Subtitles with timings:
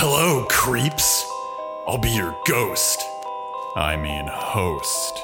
[0.00, 1.28] Hello, creeps.
[1.88, 3.02] I'll be your ghost.
[3.74, 5.20] I mean, host.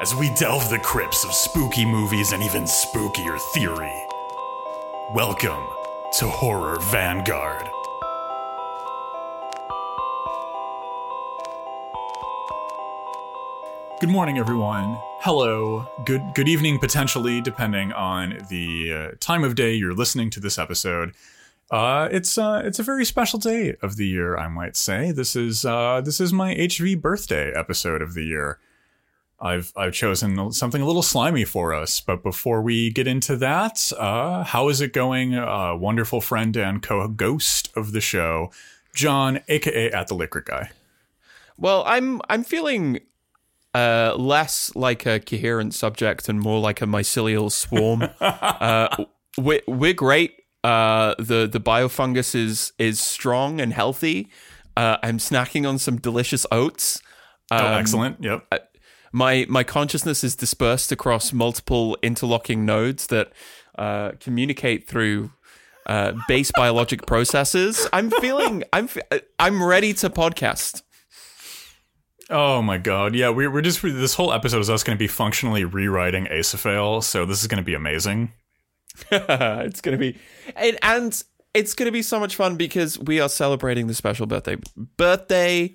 [0.00, 3.92] As we delve the crypts of spooky movies and even spookier theory.
[5.12, 5.62] Welcome
[6.20, 7.68] to Horror Vanguard.
[14.00, 14.96] Good morning, everyone.
[15.20, 15.86] Hello.
[16.06, 20.56] Good good evening, potentially, depending on the uh, time of day you're listening to this
[20.56, 21.12] episode.
[21.70, 25.12] Uh, it's uh, it's a very special day of the year, I might say.
[25.12, 28.58] This is uh, this is my HV birthday episode of the year.
[29.40, 33.92] I've I've chosen something a little slimy for us, but before we get into that,
[33.98, 35.34] uh, how is it going?
[35.34, 38.50] Uh, wonderful friend and co-ghost of the show,
[38.94, 40.70] John, aka at the Liquor Guy.
[41.58, 43.00] Well, I'm I'm feeling
[43.74, 48.08] uh, less like a coherent subject and more like a mycelial swarm.
[48.20, 49.04] uh,
[49.36, 50.37] we're, we're great.
[50.64, 54.28] Uh, the the biofungus is is strong and healthy.
[54.76, 57.00] Uh, I'm snacking on some delicious oats.
[57.50, 58.22] oh, Um, excellent.
[58.22, 58.70] Yep.
[59.12, 63.32] My my consciousness is dispersed across multiple interlocking nodes that
[63.78, 65.30] uh, communicate through
[65.86, 67.88] uh, base biologic processes.
[67.92, 68.88] I'm feeling I'm
[69.38, 70.82] I'm ready to podcast.
[72.30, 73.14] Oh my god.
[73.14, 77.02] Yeah, we're, we're just, this whole episode is us going to be functionally rewriting Acéphale,
[77.02, 78.32] so this is going to be amazing.
[79.10, 80.18] it's gonna be
[80.56, 81.22] and, and
[81.54, 84.56] it's gonna be so much fun because we are celebrating the special birthday
[84.96, 85.74] birthday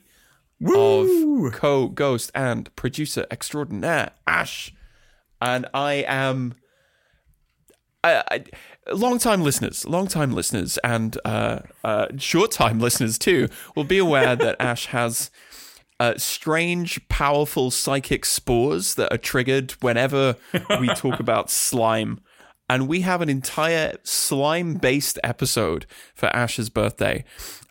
[0.59, 1.47] Woo!
[1.47, 4.73] of co-ghost and producer extraordinaire ash
[5.41, 6.53] and i am
[8.03, 8.43] I, I,
[8.93, 14.87] long-time listeners long-time listeners and uh, uh, short-time listeners too will be aware that ash
[14.87, 15.31] has
[15.99, 20.35] uh, strange, powerful psychic spores that are triggered whenever
[20.79, 22.19] we talk about slime.
[22.73, 25.85] And we have an entire slime based episode
[26.15, 27.23] for Ash's birthday.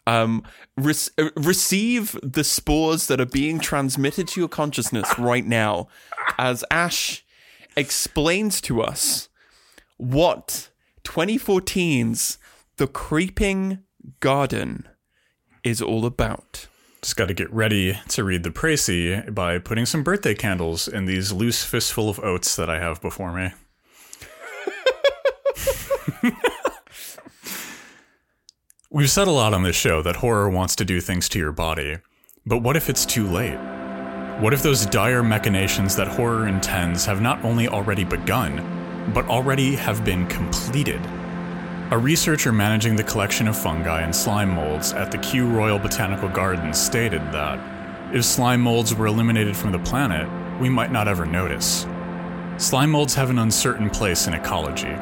[0.06, 0.44] Um,
[0.76, 0.94] re-
[1.34, 5.88] receive the spores that are being transmitted to your consciousness right now
[6.38, 7.24] as Ash
[7.76, 9.28] explains to us
[9.96, 10.70] what
[11.02, 12.38] 2014's
[12.76, 13.80] The Creeping
[14.20, 14.86] Garden
[15.64, 16.68] is all about.
[17.02, 21.06] Just got to get ready to read the précis by putting some birthday candles in
[21.06, 23.50] these loose fistful of oats that I have before me.
[28.90, 31.52] We've said a lot on this show that horror wants to do things to your
[31.52, 31.98] body,
[32.44, 33.58] but what if it's too late?
[34.40, 39.76] What if those dire machinations that horror intends have not only already begun, but already
[39.76, 41.00] have been completed?
[41.90, 46.28] A researcher managing the collection of fungi and slime molds at the Kew Royal Botanical
[46.28, 47.58] Gardens stated that
[48.14, 50.28] if slime molds were eliminated from the planet,
[50.60, 51.86] we might not ever notice.
[52.56, 54.96] Slime molds have an uncertain place in ecology.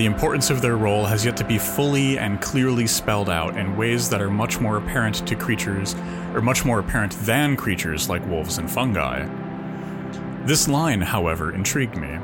[0.00, 3.76] The importance of their role has yet to be fully and clearly spelled out in
[3.76, 5.94] ways that are much more apparent to creatures,
[6.32, 9.28] or much more apparent than creatures like wolves and fungi.
[10.46, 12.14] This line, however, intrigued me.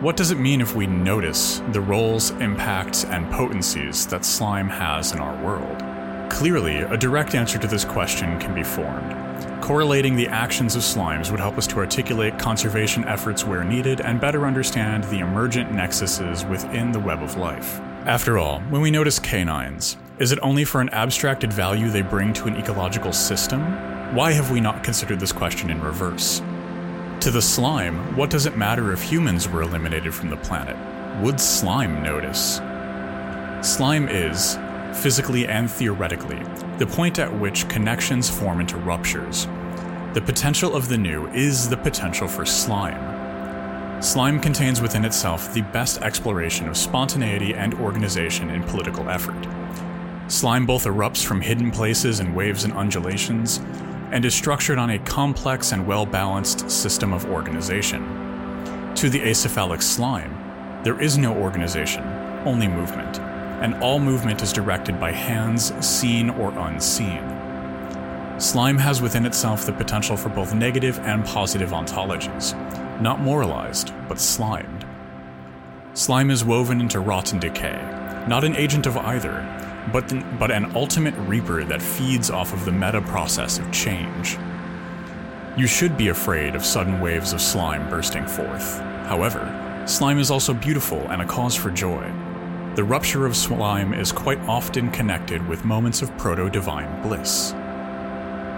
[0.00, 5.12] What does it mean if we notice the roles, impacts, and potencies that slime has
[5.12, 6.30] in our world?
[6.30, 9.21] Clearly, a direct answer to this question can be formed.
[9.62, 14.20] Correlating the actions of slimes would help us to articulate conservation efforts where needed and
[14.20, 17.78] better understand the emergent nexuses within the web of life.
[18.04, 22.32] After all, when we notice canines, is it only for an abstracted value they bring
[22.32, 23.60] to an ecological system?
[24.16, 26.42] Why have we not considered this question in reverse?
[27.20, 30.76] To the slime, what does it matter if humans were eliminated from the planet?
[31.22, 32.56] Would slime notice?
[33.64, 34.56] Slime is,
[34.94, 36.40] physically and theoretically,
[36.78, 39.46] the point at which connections form into ruptures.
[40.14, 44.02] The potential of the new is the potential for slime.
[44.02, 49.46] Slime contains within itself the best exploration of spontaneity and organization in political effort.
[50.26, 53.60] Slime both erupts from hidden places in waves and undulations,
[54.10, 58.02] and is structured on a complex and well balanced system of organization.
[58.96, 60.36] To the acephalic slime,
[60.84, 62.02] there is no organization,
[62.44, 63.20] only movement,
[63.62, 67.22] and all movement is directed by hands seen or unseen.
[68.38, 72.52] Slime has within itself the potential for both negative and positive ontologies,
[73.00, 74.84] not moralized, but slimed.
[75.94, 77.80] Slime is woven into rot and decay,
[78.26, 79.46] not an agent of either,
[79.92, 84.38] but, but an ultimate reaper that feeds off of the meta process of change.
[85.56, 88.80] You should be afraid of sudden waves of slime bursting forth.
[89.06, 92.10] However, slime is also beautiful and a cause for joy.
[92.74, 97.54] The rupture of slime is quite often connected with moments of proto divine bliss.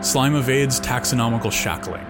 [0.01, 2.07] Slime evades taxonomical shackling.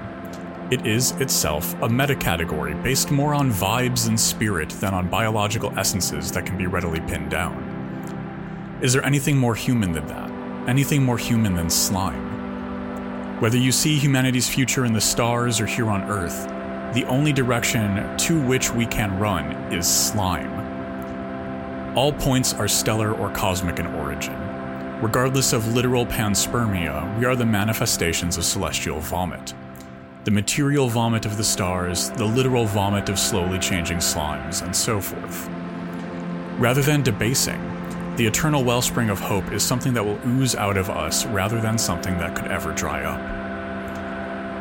[0.71, 6.33] It is itself a metacategory based more on vibes and spirit than on biological essences
[6.33, 8.79] that can be readily pinned down.
[8.83, 10.35] Is there anything more human than that?
[10.67, 13.41] anything more human than slime.
[13.41, 16.47] Whether you see humanity's future in the stars or here on Earth,
[16.95, 20.54] the only direction to which we can run is slime.
[21.95, 24.35] All points are stellar or cosmic in origin.
[25.01, 29.55] Regardless of literal panspermia, we are the manifestations of celestial vomit.
[30.25, 35.01] The material vomit of the stars, the literal vomit of slowly changing slimes, and so
[35.01, 35.49] forth.
[36.59, 37.61] Rather than debasing,
[38.17, 41.79] the eternal wellspring of hope is something that will ooze out of us rather than
[41.79, 43.21] something that could ever dry up.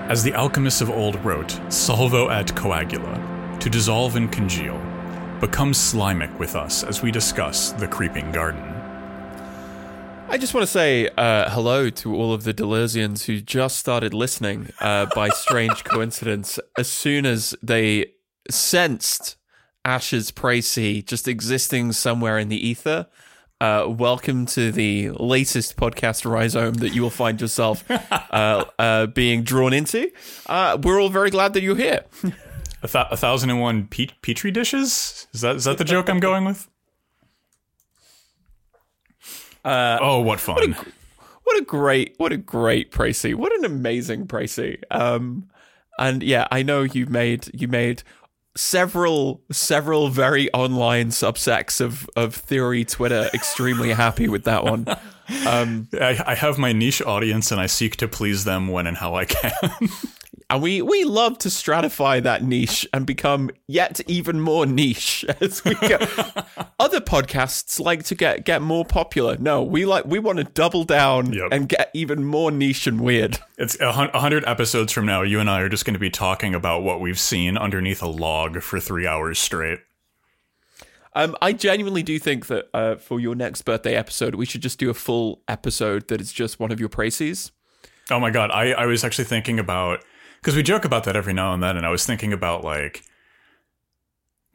[0.07, 4.79] As the alchemists of old wrote, solve et coagula, to dissolve and congeal,
[5.43, 8.63] become slimic with us as we discuss the creeping garden.
[10.29, 14.13] I just want to say uh, hello to all of the Deleuzians who just started
[14.13, 18.13] listening uh, by strange coincidence as soon as they
[18.49, 19.35] sensed
[19.83, 23.07] Ash's Précis just existing somewhere in the ether.
[23.59, 29.43] Uh, welcome to the latest podcast rhizome that you will find yourself uh, uh, being
[29.43, 30.09] drawn into.
[30.45, 32.05] Uh, we're all very glad that you're here.
[32.83, 35.27] A, th- a thousand and one pe- petri dishes?
[35.33, 36.67] Is that is that the joke I'm going with?
[39.63, 40.75] Uh, oh, what fun!
[41.43, 45.47] what a great what a great précis what an amazing précis um
[45.99, 48.01] and yeah i know you made you made
[48.55, 54.85] several several very online subsects of of theory twitter extremely happy with that one
[55.47, 58.97] um I, I have my niche audience, and I seek to please them when and
[58.97, 59.53] how I can.
[60.53, 65.63] and we we love to stratify that niche and become yet even more niche as
[65.65, 65.97] we go
[66.79, 70.83] other podcasts like to get get more popular no we like we want to double
[70.83, 71.49] down Yep.
[71.51, 75.21] and get even more niche and weird It's a hundred episodes from now.
[75.21, 78.07] You and I are just going to be talking about what we've seen underneath a
[78.07, 79.79] log for three hours straight.
[81.15, 84.79] Um, I genuinely do think that uh, for your next birthday episode, we should just
[84.79, 87.51] do a full episode that is just one of your précis.
[88.09, 90.03] Oh my god, I, I was actually thinking about
[90.43, 93.03] because we joke about that every now and then, and I was thinking about like,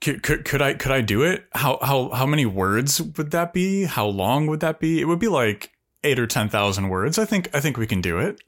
[0.03, 1.47] could, could could I could I do it?
[1.53, 3.85] How how how many words would that be?
[3.85, 5.01] How long would that be?
[5.01, 5.73] It would be like
[6.05, 7.19] eight or ten thousand words.
[7.19, 8.39] I think I think we can do it.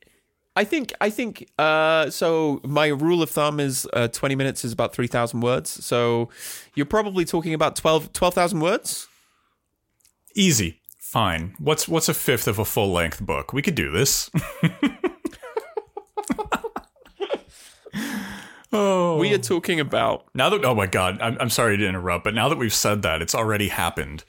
[0.54, 2.60] I think I think uh, so.
[2.62, 5.82] My rule of thumb is uh, twenty minutes is about three thousand words.
[5.84, 6.28] So
[6.74, 9.08] you're probably talking about 12 12,000 words.
[10.34, 11.54] Easy, fine.
[11.58, 13.54] What's what's a fifth of a full length book?
[13.54, 14.30] We could do this.
[18.72, 22.24] oh, We are talking about Now that oh my god, I'm, I'm sorry to interrupt,
[22.24, 24.24] but now that we've said that, it's already happened.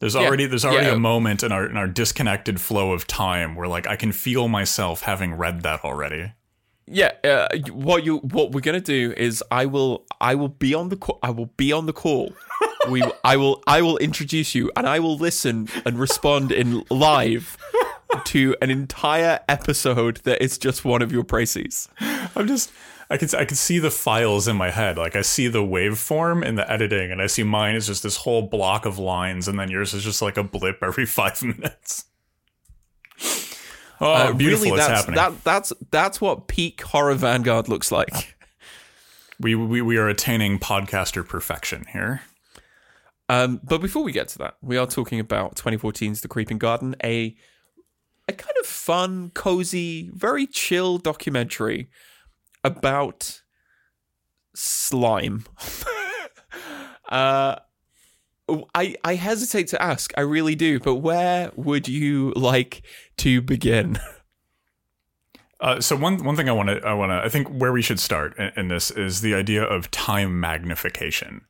[0.00, 0.94] There's already there's already Yeah.
[0.94, 4.46] a moment in our in our disconnected flow of time where like I can feel
[4.48, 6.32] myself having read that already.
[6.86, 7.12] yeah.
[7.24, 10.96] Uh, what you what we're gonna do is I will I will be on the
[10.96, 11.18] call.
[11.22, 12.34] I will be on the call.
[12.90, 17.56] we I will I will introduce you and I will listen and respond in live
[18.26, 21.88] to an entire episode that is just one of your précis.
[22.36, 22.70] I'm just
[23.08, 24.98] I can I can see the files in my head.
[24.98, 28.16] Like I see the waveform in the editing, and I see mine is just this
[28.18, 32.06] whole block of lines, and then yours is just like a blip every five minutes.
[33.98, 34.66] Oh, Uh, beautiful!
[34.66, 35.16] really, that's, happening.
[35.16, 38.36] That, that's that's what peak horror vanguard looks like.
[39.40, 42.22] we, we we are attaining podcaster perfection here.
[43.28, 46.94] Um, but before we get to that, we are talking about 2014's The Creeping Garden,
[47.02, 47.36] a
[48.28, 51.88] a kind of fun, cozy, very chill documentary
[52.64, 53.42] about
[54.54, 55.44] slime.
[57.08, 57.56] uh,
[58.74, 62.82] I I hesitate to ask, I really do, but where would you like
[63.18, 63.98] to begin?
[65.58, 67.80] Uh, so one one thing I want to I want to I think where we
[67.80, 71.46] should start in, in this is the idea of time magnification,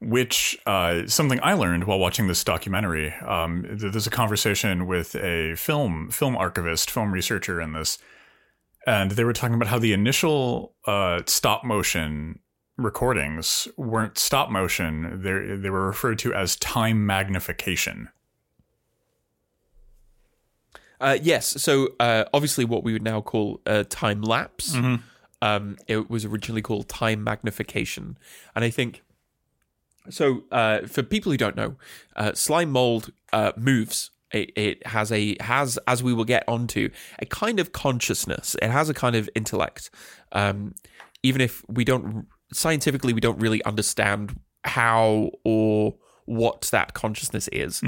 [0.00, 3.12] which uh, something I learned while watching this documentary.
[3.14, 7.98] Um, th- there's a conversation with a film film archivist, film researcher in this,
[8.86, 12.38] and they were talking about how the initial uh, stop motion
[12.76, 18.08] recordings weren't stop motion; they they were referred to as time magnification.
[21.00, 21.46] Uh, yes.
[21.62, 24.74] So uh, obviously, what we would now call time lapse.
[25.40, 28.18] Um, it was originally called time magnification,
[28.56, 29.02] and I think
[30.10, 30.44] so.
[30.50, 31.76] Uh, for people who don't know,
[32.16, 34.10] uh, slime mold uh, moves.
[34.30, 38.56] It, it has a has as we will get onto a kind of consciousness.
[38.60, 39.90] It has a kind of intellect.
[40.32, 40.74] Um,
[41.22, 45.94] even if we don't scientifically, we don't really understand how or
[46.26, 47.82] what that consciousness is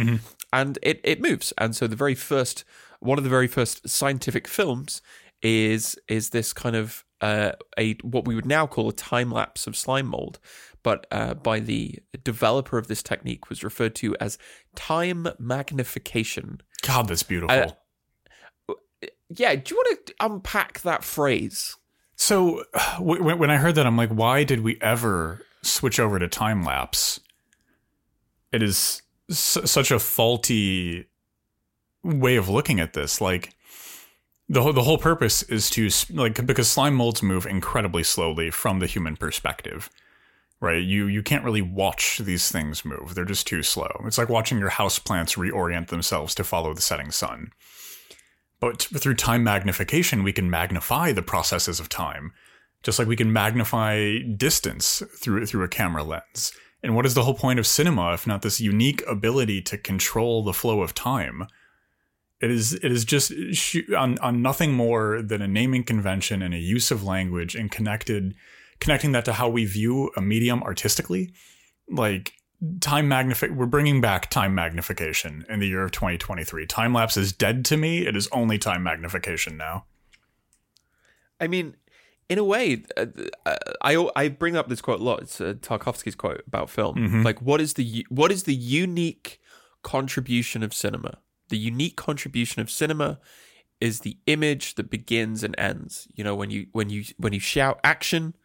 [0.53, 1.53] and it, it moves.
[1.59, 2.65] And so the very first
[3.01, 5.01] one of the very first scientific films
[5.43, 9.67] is is this kind of uh, a what we would now call a time lapse
[9.67, 10.39] of slime mold,
[10.83, 14.39] but uh, by the developer of this technique was referred to as
[14.75, 16.61] time magnification.
[16.83, 17.79] God, that's beautiful.
[19.29, 21.77] yeah, do you want to unpack that phrase?
[22.17, 22.65] So
[22.99, 26.29] w- when when I heard that, I'm like, why did we ever switch over to
[26.29, 27.21] time lapse?
[28.53, 31.07] It is s- such a faulty
[32.03, 33.21] way of looking at this.
[33.21, 33.55] Like
[34.49, 38.81] the whole, the whole purpose is to like because slime molds move incredibly slowly from
[38.81, 39.89] the human perspective.
[40.63, 43.91] Right, you you can't really watch these things move; they're just too slow.
[44.05, 47.53] It's like watching your houseplants reorient themselves to follow the setting sun.
[48.61, 52.33] But through time magnification, we can magnify the processes of time,
[52.83, 56.53] just like we can magnify distance through through a camera lens.
[56.83, 60.43] And what is the whole point of cinema if not this unique ability to control
[60.43, 61.47] the flow of time?
[62.41, 63.33] It is it is just
[63.97, 68.35] on on nothing more than a naming convention and a use of language and connected
[68.81, 71.33] connecting that to how we view a medium artistically.
[71.89, 72.33] Like
[72.81, 77.33] time magnific we're bringing back time magnification in the year of 2023 time lapse is
[77.33, 79.87] dead to me it is only time magnification now
[81.41, 81.77] I mean,
[82.29, 83.07] in a way, uh,
[83.83, 85.23] I I bring up this quote a lot.
[85.23, 86.97] It's uh, Tarkovsky's quote about film.
[87.25, 89.41] Like, what is the what is the unique
[89.83, 91.19] contribution of cinema?
[91.49, 93.19] The unique contribution of cinema
[93.81, 96.07] is the image that begins and ends.
[96.15, 98.37] You know, when you when you when you shout action,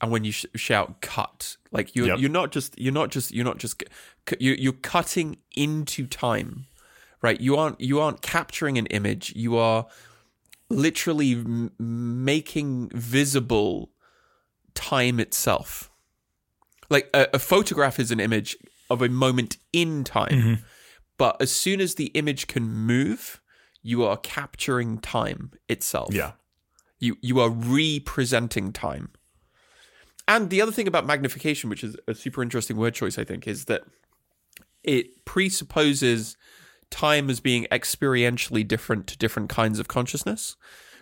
[0.00, 2.18] and when you sh- shout cut, like you Yep.
[2.20, 3.82] you're not just you're not just you're not just
[4.28, 6.66] c- you you're cutting into time,
[7.22, 7.40] right?
[7.40, 9.34] You aren't you aren't capturing an image.
[9.36, 9.86] You are
[10.68, 13.90] literally m- making visible
[14.74, 15.90] time itself.
[16.88, 18.56] Like a, a photograph is an image
[18.88, 20.54] of a moment in time, mm-hmm.
[21.16, 23.40] but as soon as the image can move,
[23.82, 26.12] you are capturing time itself.
[26.12, 26.32] yeah
[26.98, 29.10] You you are representing time.
[30.30, 33.48] And the other thing about magnification, which is a super interesting word choice, I think,
[33.48, 33.82] is that
[34.84, 36.36] it presupposes
[36.88, 40.56] time as being experientially different to different kinds of consciousness.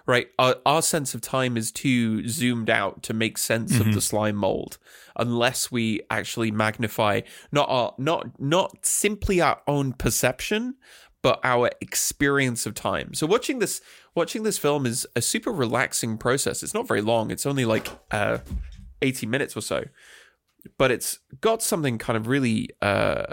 [0.06, 0.28] Right?
[0.38, 4.36] Our, our sense of time is too zoomed out to make sense of the slime
[4.36, 4.78] mold
[5.16, 7.20] unless we actually magnify
[7.52, 10.76] not our not not simply our own perception,
[11.20, 13.12] but our experience of time.
[13.12, 13.82] So watching this
[14.14, 16.62] watching this film is a super relaxing process.
[16.62, 17.30] It's not very long.
[17.30, 18.38] It's only like uh
[19.02, 19.84] 80 minutes or so.
[20.76, 23.24] But it's got something kind of really uh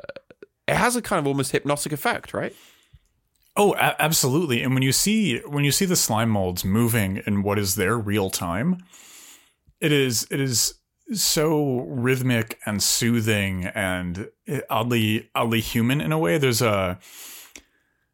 [0.68, 2.56] it has a kind of almost hypnotic effect, right?
[3.58, 7.44] oh a- absolutely and when you see when you see the slime molds moving in
[7.44, 8.78] what is their real time
[9.80, 10.76] it is it is
[11.14, 14.30] so rhythmic and soothing and
[14.70, 17.00] oddly oddly human in a way there's a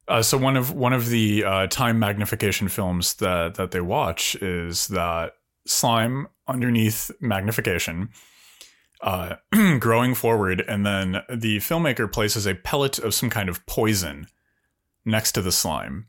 [0.08, 4.34] uh, so one of one of the uh, time magnification films that that they watch
[4.36, 5.34] is that
[5.66, 8.10] slime underneath magnification
[9.02, 9.36] uh,
[9.80, 14.26] growing forward, and then the filmmaker places a pellet of some kind of poison
[15.04, 16.06] next to the slime,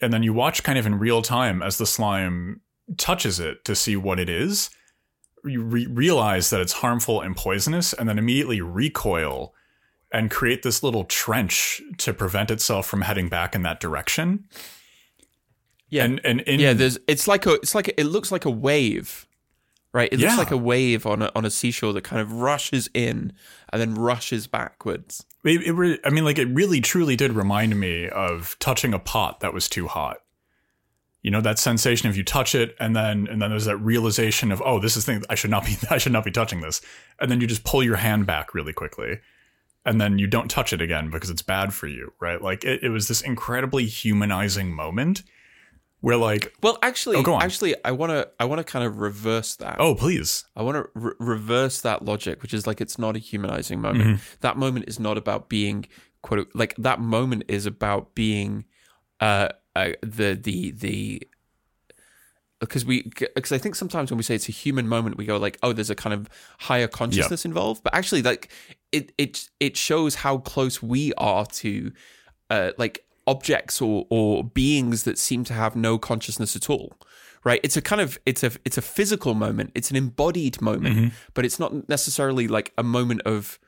[0.00, 2.60] and then you watch kind of in real time as the slime
[2.96, 4.70] touches it to see what it is.
[5.44, 9.54] You re- realize that it's harmful and poisonous, and then immediately recoil
[10.10, 14.48] and create this little trench to prevent itself from heading back in that direction.
[15.88, 16.04] Yeah.
[16.04, 18.50] And and in yeah, there's it's like a it's like a, it looks like a
[18.50, 19.26] wave.
[19.92, 20.12] Right?
[20.12, 23.32] It looks like a wave on a on a seashore that kind of rushes in
[23.72, 25.24] and then rushes backwards.
[25.44, 28.98] It, it re- I mean, like it really truly did remind me of touching a
[28.98, 30.18] pot that was too hot.
[31.22, 34.52] You know that sensation of you touch it, and then and then there's that realization
[34.52, 36.80] of oh, this is thing I should not be I should not be touching this,
[37.18, 39.20] and then you just pull your hand back really quickly,
[39.86, 42.40] and then you don't touch it again because it's bad for you, right?
[42.40, 45.22] Like it, it was this incredibly humanizing moment
[46.00, 47.42] where like Well, actually, Oh, go on.
[47.42, 49.76] actually, I want to I want to kind of reverse that.
[49.80, 53.18] oh please I want to re- reverse that logic, which is like it's not a
[53.18, 54.20] humanizing moment.
[54.40, 55.86] That moment is not about being
[56.22, 58.64] quote like that moment is about being
[59.20, 61.22] uh, uh the the the
[62.60, 65.36] because we because I think sometimes when we say it's a human moment, we go
[65.36, 66.28] like, oh, there's a kind of
[66.58, 68.50] higher consciousness involved, but actually, like
[68.90, 71.92] it it it shows how close we are to
[72.50, 76.88] uh like objects or or beings that seem to have no consciousness at all
[77.44, 81.12] right it's a kind of it's a it's a physical moment it's an embodied moment
[81.34, 83.58] but it's not necessarily like a moment of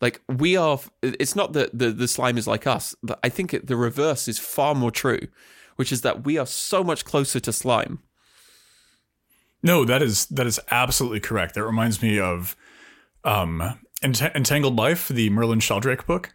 [0.00, 3.66] like we are it's not that the the slime is like us i think it,
[3.66, 5.20] the reverse is far more true
[5.76, 7.98] which is that we are so much closer to slime
[9.64, 11.54] No, that is that is absolutely correct.
[11.54, 12.56] That reminds me of
[13.24, 13.62] um
[14.02, 16.34] Ent- Entangled Life, the Merlin Sheldrake book.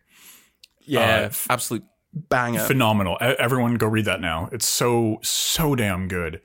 [0.85, 1.83] yeah Uh, absolute
[2.29, 3.17] banger Phenomenal.
[3.21, 4.49] Everyone go read that now.
[4.51, 6.41] It's so so damn good.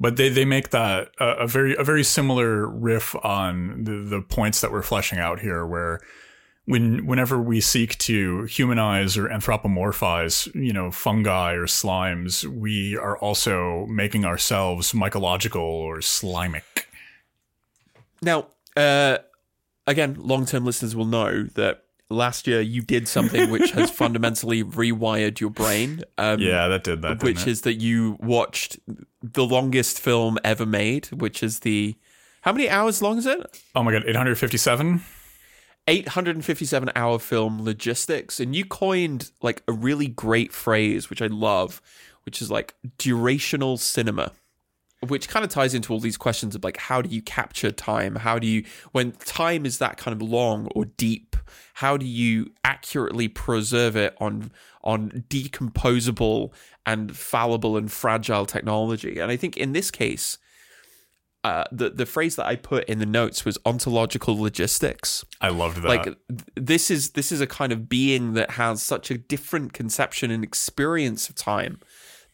[0.00, 4.20] But they, they make that a, a very a very similar riff on the, the
[4.20, 6.00] points that we're fleshing out here, where
[6.66, 13.16] when whenever we seek to humanize or anthropomorphize, you know, fungi or slimes, we are
[13.18, 16.86] also making ourselves mycological or slimic.
[18.20, 19.18] Now, uh,
[19.86, 25.40] again, long-term listeners will know that last year you did something which has fundamentally rewired
[25.40, 26.02] your brain.
[26.18, 27.22] Um, Yeah, that did that.
[27.22, 28.78] which is that you watched
[29.22, 31.96] the longest film ever made, which is the
[32.42, 33.62] how many hours long is it?
[33.74, 35.00] oh my god, 857.
[35.86, 41.82] 857 hour film logistics and you coined like a really great phrase which i love
[42.24, 44.32] which is like durational cinema
[45.00, 48.16] which kind of ties into all these questions of like how do you capture time?
[48.16, 51.36] How do you when time is that kind of long or deep
[51.74, 56.52] how do you accurately preserve it on on decomposable
[56.86, 59.18] and fallible and fragile technology?
[59.18, 60.38] And i think in this case
[61.44, 65.26] uh, the the phrase that I put in the notes was ontological logistics.
[65.42, 65.88] I loved that.
[65.88, 66.16] like
[66.56, 70.42] this is this is a kind of being that has such a different conception and
[70.42, 71.80] experience of time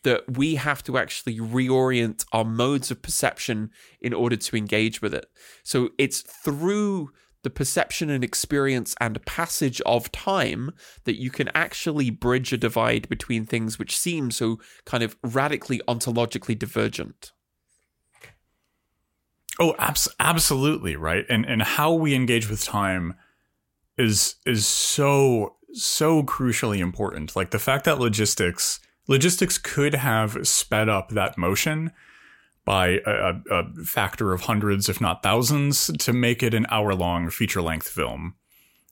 [0.02, 5.14] that we have to actually reorient our modes of perception in order to engage with
[5.14, 5.26] it
[5.62, 7.10] so it's through
[7.42, 10.70] the perception and experience and passage of time
[11.04, 15.80] that you can actually bridge a divide between things which seem so kind of radically
[15.88, 17.32] ontologically divergent
[19.60, 21.26] Oh, abs- absolutely, right.
[21.28, 23.14] And and how we engage with time
[23.98, 27.36] is is so so crucially important.
[27.36, 28.80] Like the fact that logistics
[29.10, 31.90] logistics could have sped up that motion
[32.64, 37.28] by a, a, factor of hundreds, if not thousands, to make it an hour long
[37.28, 38.36] feature length film.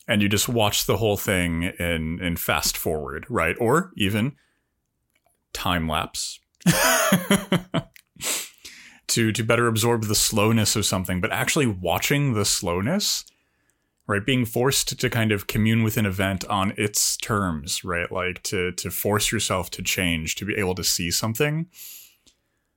[0.08, 3.54] And you just watch the whole thing in in fast forward, right?
[3.60, 4.34] Or even
[5.52, 6.40] time lapse.
[9.06, 13.24] to to better absorb the slowness of something, but actually watching the slowness,
[14.08, 14.24] right?
[14.24, 18.10] Being forced to kind of commune with an event on its terms, right?
[18.10, 21.66] Like to to force yourself to change, to be able to see something.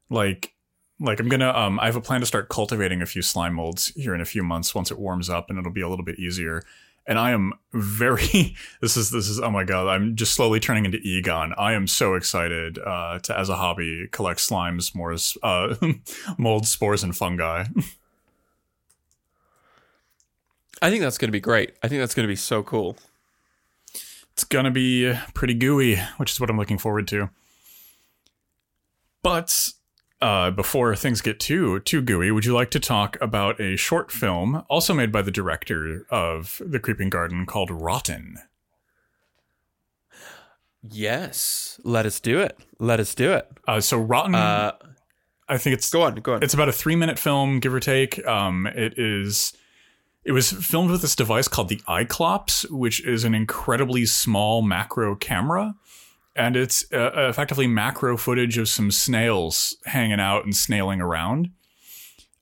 [0.10, 0.54] Like
[1.00, 3.88] like I'm gonna um I have a plan to start cultivating a few slime molds
[3.96, 6.20] here in a few months once it warms up and it'll be a little bit
[6.20, 6.62] easier.
[7.08, 10.84] And I am very this is this is oh my god, I'm just slowly turning
[10.84, 11.54] into Egon.
[11.58, 15.76] I am so excited uh to as a hobby collect slimes, more uh
[16.38, 17.66] mold spores and fungi.
[20.82, 22.98] i think that's going to be great i think that's going to be so cool
[24.34, 27.30] It's gonna be pretty gooey, which is what I'm looking forward to.
[29.22, 29.70] But
[30.22, 34.10] uh, before things get too too gooey, would you like to talk about a short
[34.12, 38.38] film also made by the director of The Creeping Garden called Rotten?
[40.82, 42.58] Yes, let us do it.
[42.80, 43.48] Let us do it.
[43.68, 44.72] Uh, so Rotten, Uh,
[45.48, 46.44] I think it's go on, go on.
[46.44, 48.26] It's about a three minute film, give or take.
[48.26, 49.54] Um, it is.
[50.24, 55.16] It was filmed with this device called the iClops, which is an incredibly small macro
[55.16, 55.76] camera,
[56.36, 61.50] and it's uh, effectively macro footage of some snails hanging out and snailing around.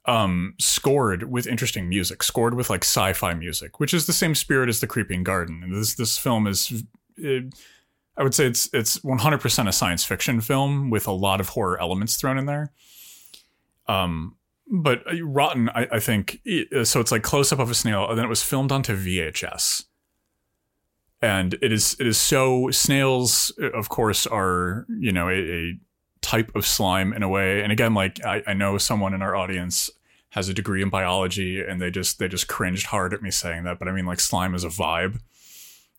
[0.06, 4.68] Um, scored with interesting music, scored with like sci-fi music, which is the same spirit
[4.68, 5.62] as the Creeping Garden.
[5.64, 6.84] And this this film is.
[7.16, 7.54] It,
[8.18, 11.80] I would say it's it's 100% a science fiction film with a lot of horror
[11.80, 12.72] elements thrown in there.
[13.88, 14.36] Um,
[14.70, 16.42] but uh, Rotten, I, I think,
[16.76, 18.96] uh, so it's like close up of a snail, and then it was filmed onto
[18.96, 19.86] VHS.
[21.22, 25.80] And it is it is so snails, uh, of course, are you know a, a
[26.22, 27.62] type of slime in a way.
[27.62, 29.90] And again, like I, I know someone in our audience
[30.30, 33.64] has a degree in biology, and they just they just cringed hard at me saying
[33.64, 33.80] that.
[33.80, 35.20] But I mean, like slime is a vibe.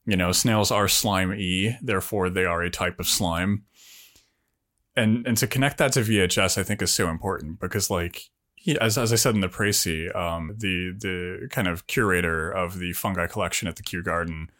[0.06, 3.64] You know, snails are slime e, therefore they are a type of slime.
[4.96, 8.30] And and to connect that to VHS, I think is so important because like
[8.62, 12.78] he, as as I said in the précis, um, the the kind of curator of
[12.78, 14.50] the fungi collection at the Kew Garden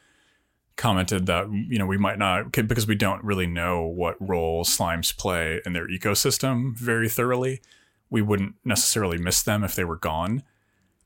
[0.77, 5.15] commented that you know we might not because we don't really know what role slimes
[5.15, 7.61] play in their ecosystem very thoroughly.
[8.09, 10.45] We wouldn't necessarily miss them if they were gone,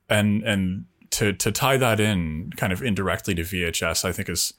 [0.08, 4.54] and and to to tie that in kind of indirectly to VHS, I think is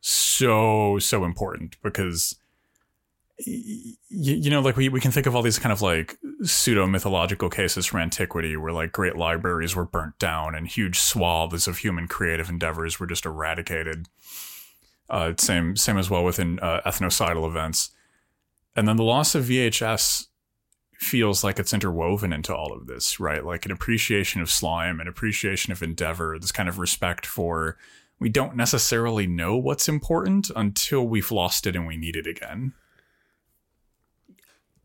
[0.00, 2.36] so so important because
[3.38, 6.86] you, you know, like we, we can think of all these kind of like pseudo
[6.86, 11.78] mythological cases from antiquity where like great libraries were burnt down and huge swaths of
[11.78, 14.08] human creative endeavors were just eradicated.
[15.10, 17.90] Uh, same same as well within uh, ethnocidal events,
[18.74, 20.28] and then the loss of VHS
[20.94, 23.44] feels like it's interwoven into all of this, right?
[23.44, 27.76] Like an appreciation of slime, an appreciation of endeavor, this kind of respect for
[28.18, 32.72] we don't necessarily know what's important until we've lost it and we need it again.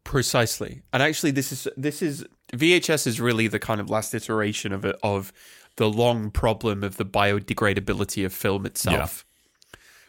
[0.10, 0.82] Precisely.
[0.91, 4.84] And actually this is this is VHS is really the kind of last iteration of
[4.84, 5.32] it of
[5.76, 9.24] the long problem of the biodegradability of film itself.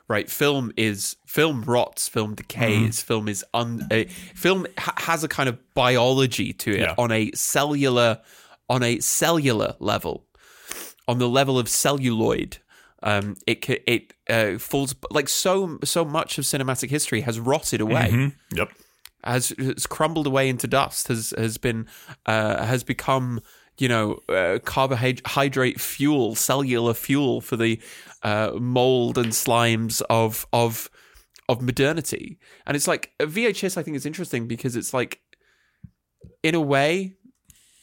[0.09, 5.29] Right, film is film rots, film decays, film is un, uh, film ha- has a
[5.29, 6.95] kind of biology to it Yeah.
[6.97, 8.21] on a cellular
[8.71, 10.25] on a cellular level,
[11.07, 12.57] on the level of celluloid.
[13.03, 18.09] Um, it it uh, falls like so so much of cinematic history has rotted away
[18.11, 18.35] Mhm.
[18.55, 18.71] Yep.
[19.25, 21.87] Has, has crumbled away into dust, has has been
[22.27, 23.41] uh, has become
[23.79, 27.81] you know uh, carbohydrate fuel, cellular fuel for the
[28.23, 30.91] uh, mold and slimes of of
[31.49, 32.39] of modernity.
[32.67, 33.77] And it's like uh, VHS.
[33.77, 35.21] I think is interesting because it's like
[36.43, 37.17] in a way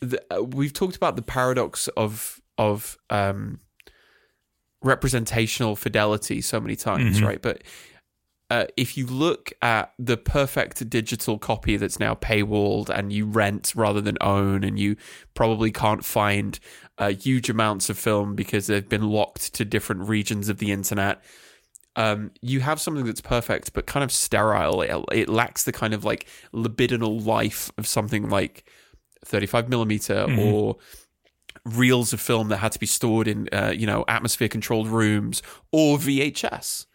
[0.01, 3.59] the, uh, we've talked about the paradox of of um,
[4.81, 7.41] representational fidelity so many times, right?
[7.41, 7.63] But
[8.49, 13.73] uh, if you look at the perfect digital copy that's now paywalled and you rent
[13.75, 14.95] rather than own, and you
[15.33, 16.59] probably can't find
[16.97, 21.21] uh, huge amounts of film because they've been locked to different regions of the internet.
[21.97, 24.81] Um, you have something that's perfect but kind of sterile.
[24.81, 28.69] It, it lacks the kind of like libidinal life of something like
[29.25, 30.77] 35 millimeter or
[31.65, 35.41] reels of film that had to be stored in uh, you know atmosphere controlled rooms
[35.71, 36.85] or VHS.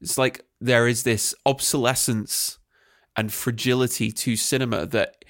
[0.00, 2.58] It's like there is this obsolescence
[3.16, 5.24] and fragility to cinema that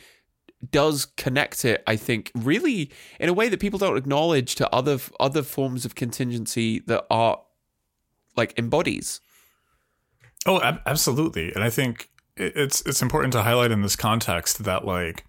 [0.70, 1.82] does connect it.
[1.86, 5.94] I think really in a way that people don't acknowledge to other other forms of
[5.94, 7.40] contingency that art
[8.36, 9.20] like embodies.
[10.46, 11.52] Oh, ab- absolutely.
[11.54, 15.24] And I think it's it's important to highlight in this context that like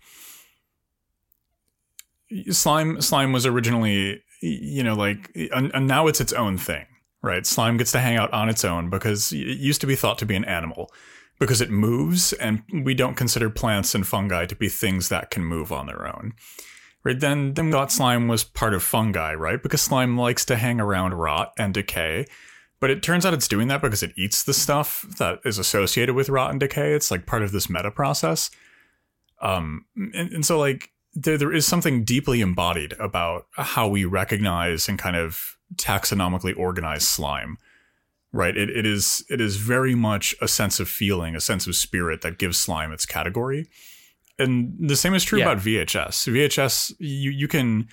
[2.51, 6.85] slime slime was originally you know like and, and now it's its own thing,
[7.27, 7.45] right?
[7.45, 10.25] Slime gets to hang out on its own because it used to be thought to
[10.25, 10.91] be an animal
[11.39, 15.43] because it moves and we don't consider plants and fungi to be things that can
[15.43, 16.33] move on their own.
[17.03, 19.61] Right then then thought slime was part of fungi, right?
[19.61, 22.25] Because slime likes to hang around rot and decay.
[22.79, 26.15] But it turns out it's doing that because it eats the stuff that is associated
[26.15, 26.93] with rot and decay.
[26.93, 28.51] It's like part of this meta process.
[29.41, 34.87] Um, and, and so like there there is something deeply embodied about how we recognize
[34.87, 37.57] and kind of taxonomically organized slime.
[38.33, 38.55] Right.
[38.57, 42.21] It, it is it is very much a sense of feeling, a sense of spirit
[42.21, 43.67] that gives slime its category.
[44.37, 45.45] And the same is true Yeah.
[45.51, 46.27] about VHS.
[46.27, 47.87] VHS, you you can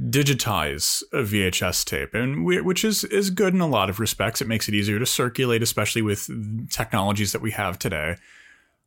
[0.00, 4.40] digitize a VHS tape, and we, which is is good in a lot of respects.
[4.40, 6.28] It makes it easier to circulate, especially with
[6.70, 8.16] technologies that we have today.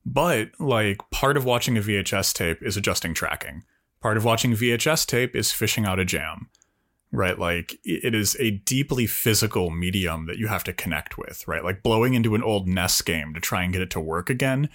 [0.06, 3.64] But like part of watching a VHS tape is adjusting tracking.
[4.02, 6.50] Part of watching VHS tape is fishing out a jam.
[7.12, 7.40] Right?
[7.40, 11.64] Like it is a deeply physical medium that you have to connect with, right?
[11.64, 14.70] Like blowing into an old NES game to try and get it to work again.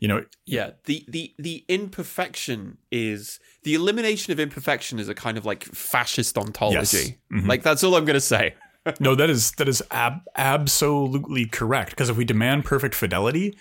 [0.00, 5.36] You know, Yeah, the the the imperfection is the elimination of imperfection is a kind
[5.38, 7.18] of like fascist ontology.
[7.32, 7.46] Mhm.
[7.46, 8.54] Like that's all I'm going to say.
[9.00, 11.90] no, that is that is ab- absolutely correct.
[11.90, 13.56] Because if we demand perfect fidelity,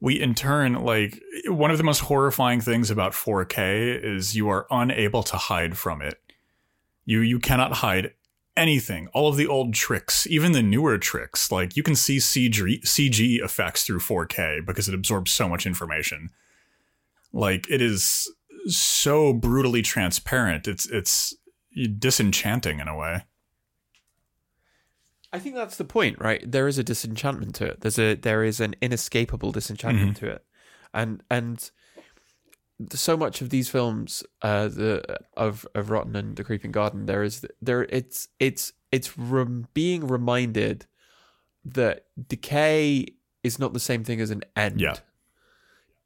[0.00, 4.66] we in turn like one of the most horrifying things about 4K is you are
[4.70, 6.20] unable to hide from it.
[7.04, 8.12] You you cannot hide
[8.56, 9.08] anything.
[9.12, 13.42] All of the old tricks, even the newer tricks, like you can see CG CG
[13.42, 16.30] effects through 4K because it absorbs so much information.
[17.32, 18.32] Like it is
[18.66, 20.68] so brutally transparent.
[20.68, 21.34] It's it's
[21.98, 23.24] disenchanting in a way.
[25.32, 26.48] I think that's the point, right?
[26.48, 27.80] There is a disenchantment to it.
[27.80, 30.26] There's a there is an inescapable disenchantment mm-hmm.
[30.26, 30.44] to it,
[30.92, 31.70] and and
[32.92, 37.22] so much of these films, uh, the of of Rotten and The Creeping Garden, there
[37.22, 40.86] is there it's it's it's rem- being reminded
[41.64, 43.06] that decay
[43.42, 44.80] is not the same thing as an end.
[44.80, 44.96] Yeah.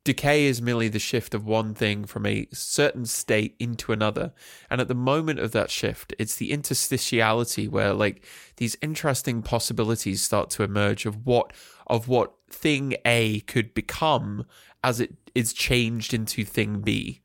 [0.05, 4.33] Decay is merely the shift of one thing from a certain state into another.
[4.71, 8.25] And at the moment of that shift, it's the interstitiality where like
[8.57, 11.53] these interesting possibilities start to emerge of what
[11.87, 14.47] of what thing A could become
[14.83, 17.23] as it is changed into thing B.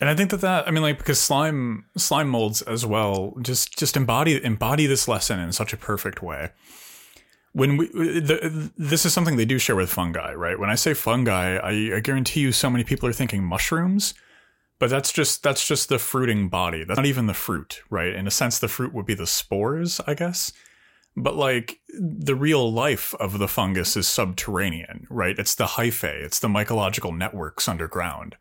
[0.00, 3.78] And I think that that I mean like because slime slime molds as well just
[3.78, 6.50] just embody embody this lesson in such a perfect way.
[7.52, 10.58] When we the, this is something they do share with fungi, right?
[10.58, 14.14] When I say fungi, I, I guarantee you so many people are thinking mushrooms,
[14.80, 16.84] but that's just that's just the fruiting body.
[16.84, 18.12] That's not even the fruit, right?
[18.12, 20.52] In a sense, the fruit would be the spores, I guess.
[21.16, 25.38] But like the real life of the fungus is subterranean, right?
[25.38, 28.36] It's the hyphae, it's the mycological networks underground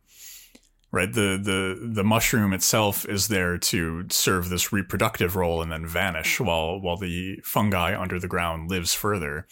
[0.93, 1.11] right?
[1.11, 6.39] The the the mushroom itself is there to serve this reproductive role and then vanish
[6.39, 9.47] while while the fungi under the ground lives further.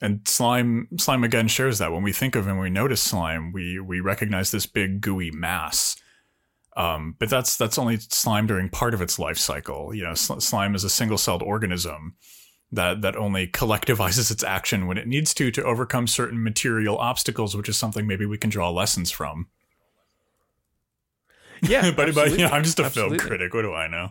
[0.00, 1.92] And slime slime again shares that.
[1.92, 5.96] When we think of and we notice slime we we recognize this big gooey mass
[6.78, 9.92] Um, but that's that's only slime during part of its life cycle.
[9.92, 12.14] You know, sl- slime is a single-celled organism
[12.70, 17.56] that that only collectivizes its action when it needs to to overcome certain material obstacles,
[17.56, 19.48] which is something maybe we can draw lessons from.
[21.62, 23.18] Yeah, but but you know, I'm just a Absolutely.
[23.18, 23.54] film critic.
[23.54, 24.10] What do I know?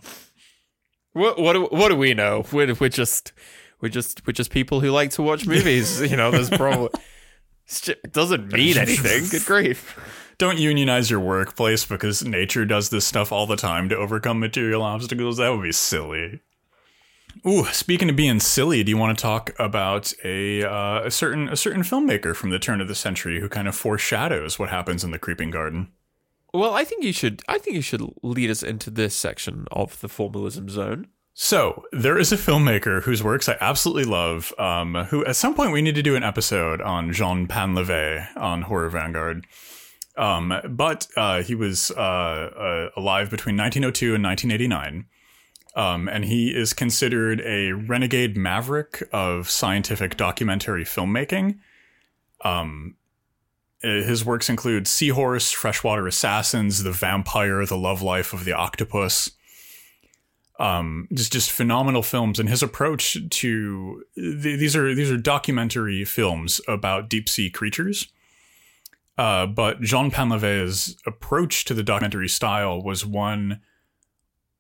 [1.14, 2.44] What what do, what do we know?
[2.52, 3.32] We're, we're just
[3.80, 6.02] we're just we're just people who like to watch movies.
[6.02, 6.90] you know, there's probably
[7.88, 9.30] it doesn't mean anything.
[9.30, 9.98] Good grief.
[10.38, 14.84] Don't unionize your workplace because nature does this stuff all the time to overcome material
[14.84, 15.38] obstacles.
[15.38, 16.42] That would be silly.
[17.46, 21.50] Ooh, speaking of being silly, do you want to talk about a uh, a certain
[21.50, 25.04] a certain filmmaker from the turn of the century who kind of foreshadows what happens
[25.04, 25.90] in the Creeping Garden?
[26.54, 27.42] Well, I think you should.
[27.48, 31.08] I think you should lead us into this section of the formalism zone.
[31.34, 34.54] So there is a filmmaker whose works I absolutely love.
[34.58, 38.64] Um, who at some point we need to do an episode on Jean Painlevé on
[38.64, 39.46] Horror Vanguard.
[40.18, 45.06] Um, but uh, he was uh, uh, alive between 1902 and 1989.
[45.76, 51.60] Um, and he is considered a renegade maverick of scientific documentary filmmaking.
[52.44, 52.96] Um,
[53.84, 59.32] uh, his works include Seahorse, Freshwater Assassins, The Vampire, The Love Life of the Octopus
[60.60, 66.04] um, just just phenomenal films, and his approach to th- these are these are documentary
[66.04, 68.08] films about deep sea creatures.
[69.18, 73.62] Uh, but Jean Painlevé's approach to the documentary style was one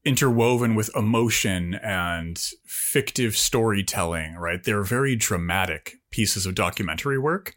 [0.03, 4.35] interwoven with emotion and fictive storytelling.
[4.35, 7.55] Right, they're very dramatic pieces of documentary work.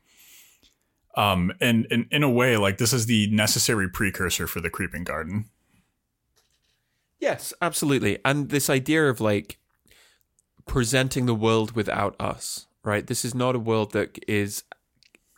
[1.17, 5.05] Um, and, and in a way, like this is the necessary precursor for the Creeping
[5.05, 5.47] Garden.
[7.19, 8.19] Yes, absolutely.
[8.25, 9.59] And this idea of like
[10.67, 13.07] presenting the world without us, right?
[13.07, 14.65] This is not a world that is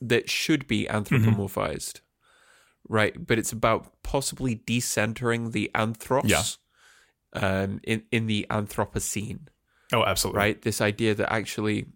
[0.08, 2.00] that should be anthropomorphized,
[2.88, 3.26] right?
[3.26, 6.42] But it's about possibly decentering the anthropos Yeah.
[7.34, 9.46] um, in in the Anthropocene,
[9.92, 10.38] Oh, absolutely.
[10.38, 10.62] right?
[10.62, 11.86] This idea that actually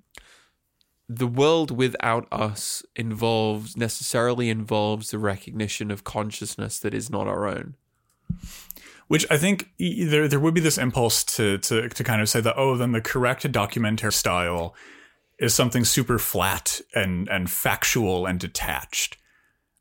[1.08, 7.46] the world without us involves necessarily involves the recognition of consciousness that is not our
[7.46, 7.74] own.
[9.08, 12.40] Which I think there there would be this impulse to to to kind of say
[12.40, 14.74] that oh then the correct documentary style
[15.38, 19.16] is something super flat and and factual and detached,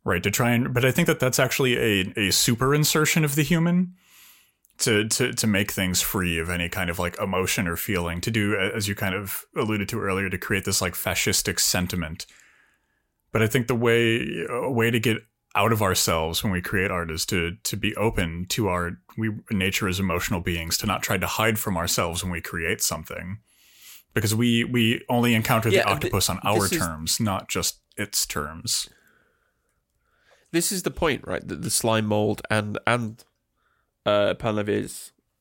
[0.03, 0.23] right?
[0.23, 3.43] To try and but I think that that's actually a a super insertion of the
[3.43, 3.93] human
[4.79, 8.31] to to to make things free of any kind of like emotion or feeling to
[8.31, 12.25] do as you kind of alluded to earlier to create this like fascistic sentiment.
[13.31, 15.17] But I think the way a way to get
[15.55, 19.31] out of ourselves when we create art is to to be open to our we
[19.49, 23.39] nature as emotional beings to not try to hide from ourselves when we create something
[24.15, 27.47] because we we only encounter Yeah, the th- octopus on our this is- terms not
[27.47, 28.89] just its terms
[30.51, 31.45] this is the point, right?
[31.45, 33.23] That the slime mold and and
[34.05, 34.33] uh,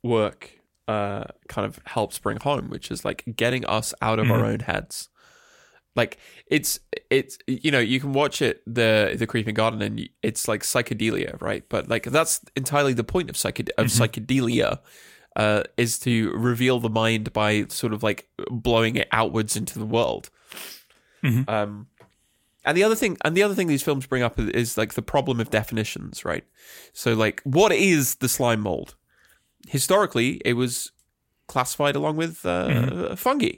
[0.03, 0.59] work
[0.89, 4.61] uh, kind of helps bring home, which is like getting us out of our own
[4.61, 5.09] heads.
[5.95, 10.49] Like it's it's you know you can watch it the the Creeping Garden and it's
[10.49, 11.63] like psychedelia, right?
[11.69, 14.81] But like that's entirely the point of psyched of psychedelia.
[15.37, 19.85] Uh, is to reveal the mind by sort of like blowing it outwards into the
[19.87, 20.31] world.
[21.49, 21.89] Um,
[22.65, 24.95] and the other thing, and the other thing these films bring up is, is like
[24.95, 26.45] the problem of definitions, right?
[26.93, 28.95] So, like, what is the slime mold?
[29.69, 30.93] Historically, it was
[31.49, 33.57] classified along with uh, fungi.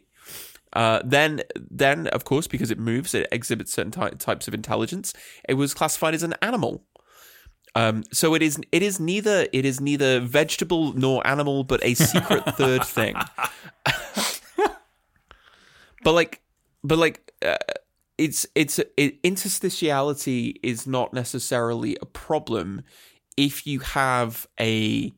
[0.72, 5.14] Uh, then, then of course, because it moves, it exhibits certain ty- types of intelligence.
[5.48, 6.84] It was classified as an animal.
[7.76, 8.58] Um, so it is.
[8.72, 9.46] It is neither.
[9.52, 13.14] It is neither vegetable nor animal, but a secret third thing.
[16.02, 16.40] but like,
[16.82, 17.58] but like, uh,
[18.16, 22.82] it's it's it, interstitiality is not necessarily a problem
[23.36, 25.12] if you have a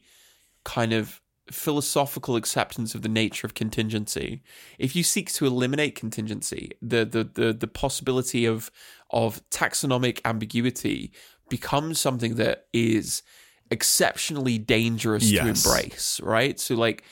[0.65, 1.21] kind of
[1.53, 4.43] philosophical acceptance of the nature of contingency.
[4.79, 8.73] If you seek to eliminate contingency, the the the, the possibility of
[9.11, 11.13] of taxonomic ambiguity
[11.51, 13.23] becomes something that is
[13.71, 15.63] exceptionally dangerous Yes.
[15.63, 16.59] to embrace, right?
[16.59, 17.05] So like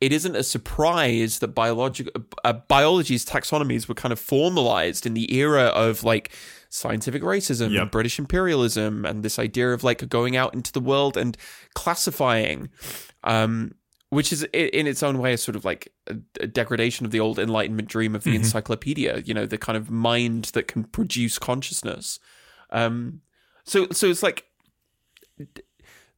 [0.00, 2.12] it isn't a surprise that biological
[2.44, 6.30] uh, biology's taxonomies were kind of formalized in the era of like
[6.68, 7.82] scientific racism Yep.
[7.82, 11.36] and British imperialism and this idea of like going out into the world and
[11.74, 12.68] classifying
[13.22, 13.72] um
[14.10, 17.18] which is in its own way a sort of like a, a degradation of the
[17.20, 21.38] old enlightenment dream of the encyclopedia you know the kind of mind that can produce
[21.38, 22.18] consciousness
[22.70, 23.20] um
[23.64, 24.44] so so it's like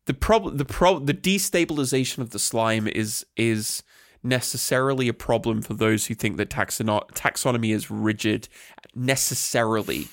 [0.07, 3.83] the problem the pro the destabilization of the slime is is
[4.23, 8.49] necessarily a problem for those who think that taxono- taxonomy is rigid
[8.95, 10.09] necessarily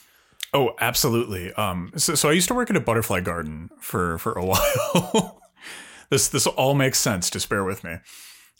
[0.56, 1.52] Oh, absolutely.
[1.54, 5.42] Um, so, so I used to work at a butterfly garden for for a while.
[6.12, 7.32] this this all makes sense.
[7.32, 7.96] Just bear with me.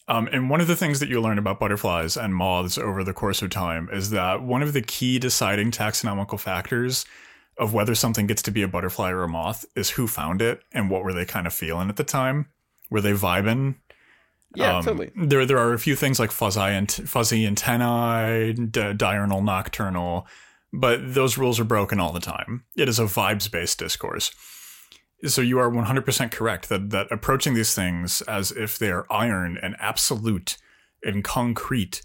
[0.08, 3.14] Um, and one of the things that you learn about butterflies and moths over the
[3.14, 7.06] course of time is that one of the key deciding taxonomical factors
[7.58, 10.62] of whether something gets to be a butterfly or a moth is who found it
[10.72, 12.48] and what were they kind of feeling at the time.
[12.90, 13.76] Were they vibing?
[14.56, 15.12] Yeah, Um, totally.
[15.16, 20.28] There, there are a few things like fuzzy, and fuzzy antennae, d- diurnal, nocturnal,
[20.72, 22.64] but those rules are broken all the time.
[22.76, 24.32] It is a vibes-based discourse.
[25.26, 29.58] So you are 100% correct that that approaching these things as if they are iron
[29.62, 30.58] and absolute
[31.02, 32.02] and concrete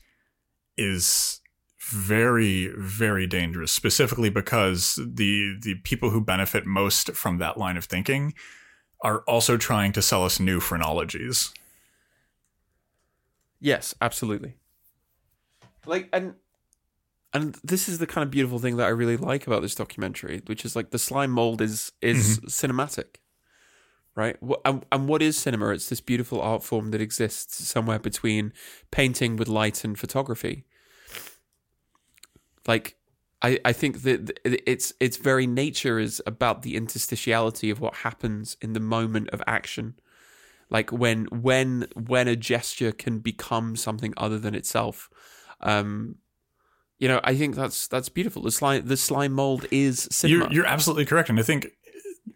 [0.76, 1.37] is
[1.80, 7.84] very very dangerous specifically because the the people who benefit most from that line of
[7.84, 8.34] thinking
[9.02, 11.52] are also trying to sell us new phrenologies
[13.60, 14.54] Yes, absolutely.
[15.86, 16.34] Like and
[17.34, 20.42] and this is the kind of beautiful thing that I really like about this documentary,
[20.46, 22.46] which is like the slime mold is is mm-hmm.
[22.46, 23.16] cinematic,
[24.14, 24.36] right?
[24.64, 25.70] And, and what is cinema?
[25.70, 28.52] It's this beautiful art form that exists somewhere between
[28.90, 30.64] painting with light and photography.
[32.68, 32.96] Like,
[33.42, 38.56] I I think that its its very nature is about the interstitiality of what happens
[38.60, 39.94] in the moment of action.
[40.70, 45.08] Like when when when a gesture can become something other than itself.
[45.60, 46.16] Um
[47.00, 48.42] you know i think that's that's beautiful.
[48.42, 50.44] The slime the slime mold is cinema.
[50.44, 51.68] You're, you're absolutely correct, and I think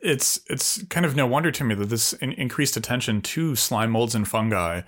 [0.00, 3.90] it's it's kind of no wonder to me that this in, increased attention to slime
[3.90, 4.82] molds and fungi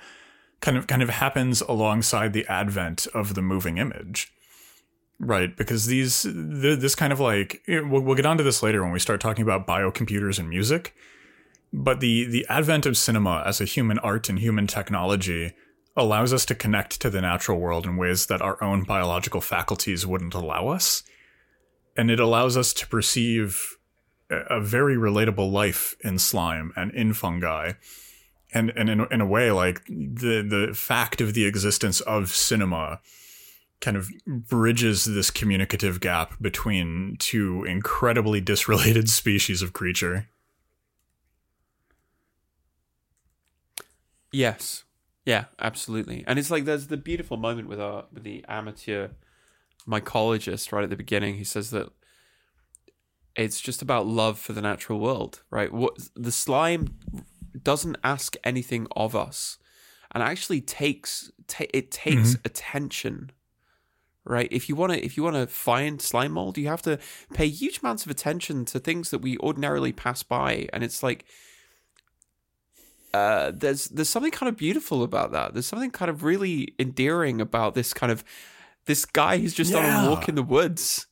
[0.61, 4.33] kind of kind of happens alongside the advent of the moving image,
[5.21, 5.57] right?
[5.57, 8.93] Because these th- this kind of like eh, we'll, we'll get onto this later when
[8.93, 10.95] we start talking about biocomputers and music,
[11.73, 15.53] but the the advent of cinema as a human art and human technology
[15.97, 20.07] allows us to connect to the natural world in ways that our own biological faculties
[20.07, 21.05] wouldn't allow us
[21.97, 23.77] and it allows us to perceive
[24.31, 27.73] a a very relatable life in slime and in fungi
[28.53, 33.01] and and in, in a way like the the fact of the existence of cinema
[33.85, 40.29] kind of bridges this communicative gap between two incredibly disrelated species of creature.
[44.33, 44.85] Yes.
[45.27, 46.25] Yeah absolutely.
[46.27, 49.09] And it's like there's the beautiful moment with our with the amateur
[49.87, 51.37] mycologist right at the beginning.
[51.37, 51.91] He says that
[53.37, 55.73] it's just about love for the natural world right?
[55.73, 56.99] What the slime
[57.63, 59.59] doesn't ask anything of us
[60.13, 62.47] and actually takes ta- it takes mm-hmm.
[62.47, 63.31] attention
[64.25, 66.99] right if you want to if you want to find slime mold you have to
[67.33, 71.25] pay huge amounts of attention to things that we ordinarily pass by and it's like
[73.15, 75.55] uh, there's there's something kind of beautiful about that.
[75.55, 78.25] There's something kind of really endearing about this kind of
[78.87, 81.07] this guy who's just on a walk in the woods,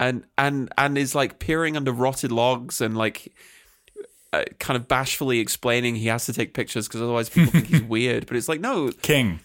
[0.00, 3.32] and and and is like peering under rotted logs and like
[4.32, 7.82] uh, kind of bashfully explaining he has to take pictures because otherwise people think he's
[7.94, 8.26] weird.
[8.26, 9.38] But it's like no, king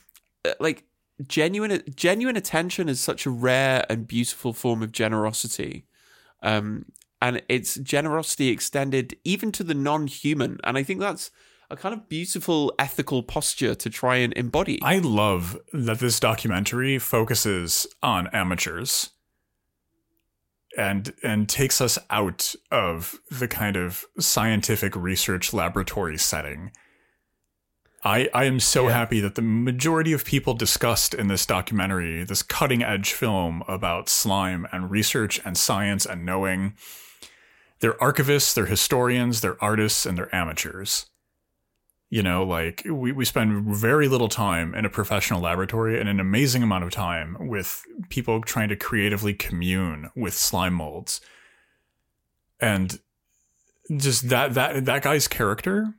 [0.43, 0.84] uh, like
[1.27, 5.86] genuine genuine attention is such a rare and beautiful form of generosity
[6.43, 6.86] um
[7.21, 11.31] and it's generosity extended even to the non-human and i think that's
[11.69, 16.99] a kind of beautiful ethical posture to try and embody I love that this documentary
[16.99, 19.12] focuses on amateurs
[20.77, 26.71] and and takes us out of the kind of scientific research laboratory setting.
[28.03, 28.93] I I am so Yeah.
[28.93, 34.09] happy that the majority of people discussed in this documentary, this cutting edge film about
[34.09, 36.75] slime and research and science and knowing,
[37.79, 41.05] they're archivists, they're historians, they're artists, and they're amateurs.
[42.09, 46.19] You know like we, we spend very little time in a professional laboratory and an
[46.19, 51.21] amazing amount of time with people trying to creatively commune with slime molds.
[52.59, 52.99] And
[53.95, 55.93] just that that that guy's character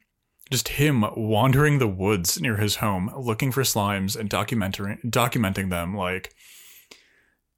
[0.53, 5.97] just him wandering the woods near his home looking for slimes and documenting documenting them
[5.97, 6.35] like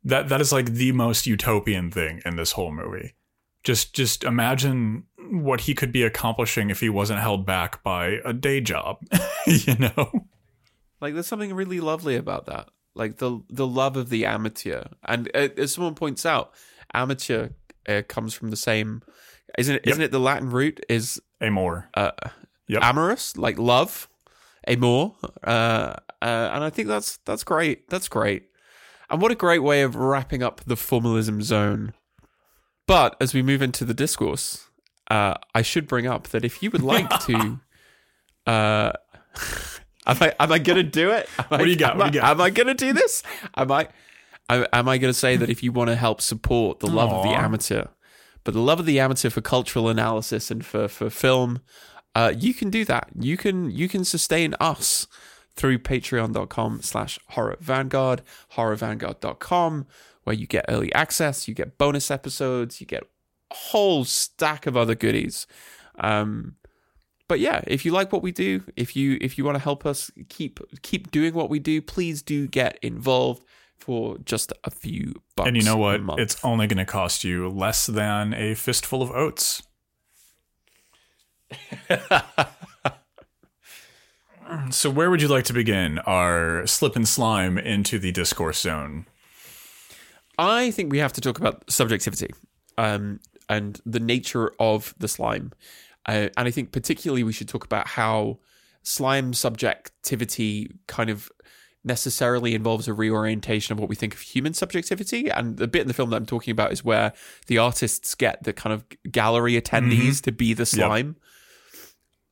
[0.05, 3.15] that that is like the most utopian thing in this whole movie.
[3.63, 8.33] Just just imagine what he could be accomplishing if he wasn't held back by a
[8.33, 8.99] day job
[9.47, 10.11] you know?
[11.01, 12.69] Like there's something really lovely about that.
[12.95, 14.85] Like the the love of the amateur.
[15.03, 16.53] And uh, as someone points out
[16.93, 17.49] amateur
[17.89, 19.03] uh, comes from the same
[19.59, 19.97] isn't it Yep.
[19.97, 22.11] not it the latin root is amor uh,
[22.69, 22.83] Yep.
[22.83, 24.09] amorous, like love,
[24.67, 25.13] amor,
[25.43, 27.89] uh, uh, and I think that's that's great.
[27.91, 28.45] That's great,
[29.11, 31.93] and what a great way of wrapping up the formalism zone.
[32.87, 34.69] But as we move into the discourse,
[35.11, 37.61] uh, I should bring up that if you would like to,
[38.47, 38.93] uh,
[40.07, 41.29] am I am I gonna do it?
[41.39, 41.93] Am I, What do you got?
[41.93, 42.31] Am, What I, do you got?
[42.31, 43.23] am I gonna do this?
[43.57, 43.89] Am I?
[44.49, 47.11] I, am I going to say that if you want to help support the love
[47.11, 47.87] of the amateur,
[48.45, 51.61] but the love of the amateur for cultural analysis and for for film,
[52.15, 53.09] uh, you can do that.
[53.19, 55.07] You can you can sustain us
[55.57, 58.23] through patreon.com slash horror vanguard
[58.55, 59.87] horrorvanguard.com
[60.25, 63.05] where you get early access you get bonus episodes you get
[63.53, 65.47] a whole stack of other goodies
[66.01, 66.57] um
[67.29, 69.87] but yeah if you like what we do if you if you want to help
[69.87, 73.45] us keep keep doing what we do please do get involved
[73.77, 76.01] for just a few bucks And you know what?
[76.19, 79.63] It's only going to cost you less than a fistful of oats.
[84.71, 89.07] so, where would you like to begin our slip and slime into the discourse zone?
[90.39, 92.35] I think we have to talk about subjectivity
[92.77, 95.53] um, and the nature of the slime.
[96.07, 98.39] Uh, and I think particularly we should talk about how
[98.83, 101.31] slime subjectivity kind of
[101.85, 105.31] necessarily involves a reorientation of what we think of human subjectivity.
[105.31, 107.13] And the bit in the film that I'm talking about is where
[107.47, 111.17] the artists get the kind of gallery attendees to be the slime.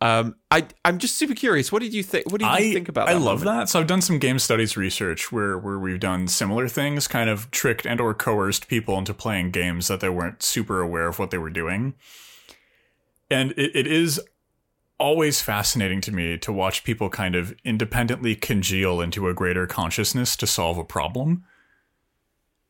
[0.03, 1.71] Um, I I'm just super curious.
[1.71, 2.27] What did you think?
[2.27, 3.07] What did you I think about?
[3.07, 3.61] That I love moment?
[3.61, 3.69] that.
[3.69, 7.49] So I've done some game studies research where where we've done similar things, kind of
[7.53, 11.31] tricked and or coerced people into playing games that they weren't super aware of what
[11.31, 11.95] they were doing.
[13.31, 14.21] And it, it is
[14.99, 20.37] always fascinating to me to watch people kind of independently congeal into a greater consciousness
[20.37, 21.45] to solve a problem.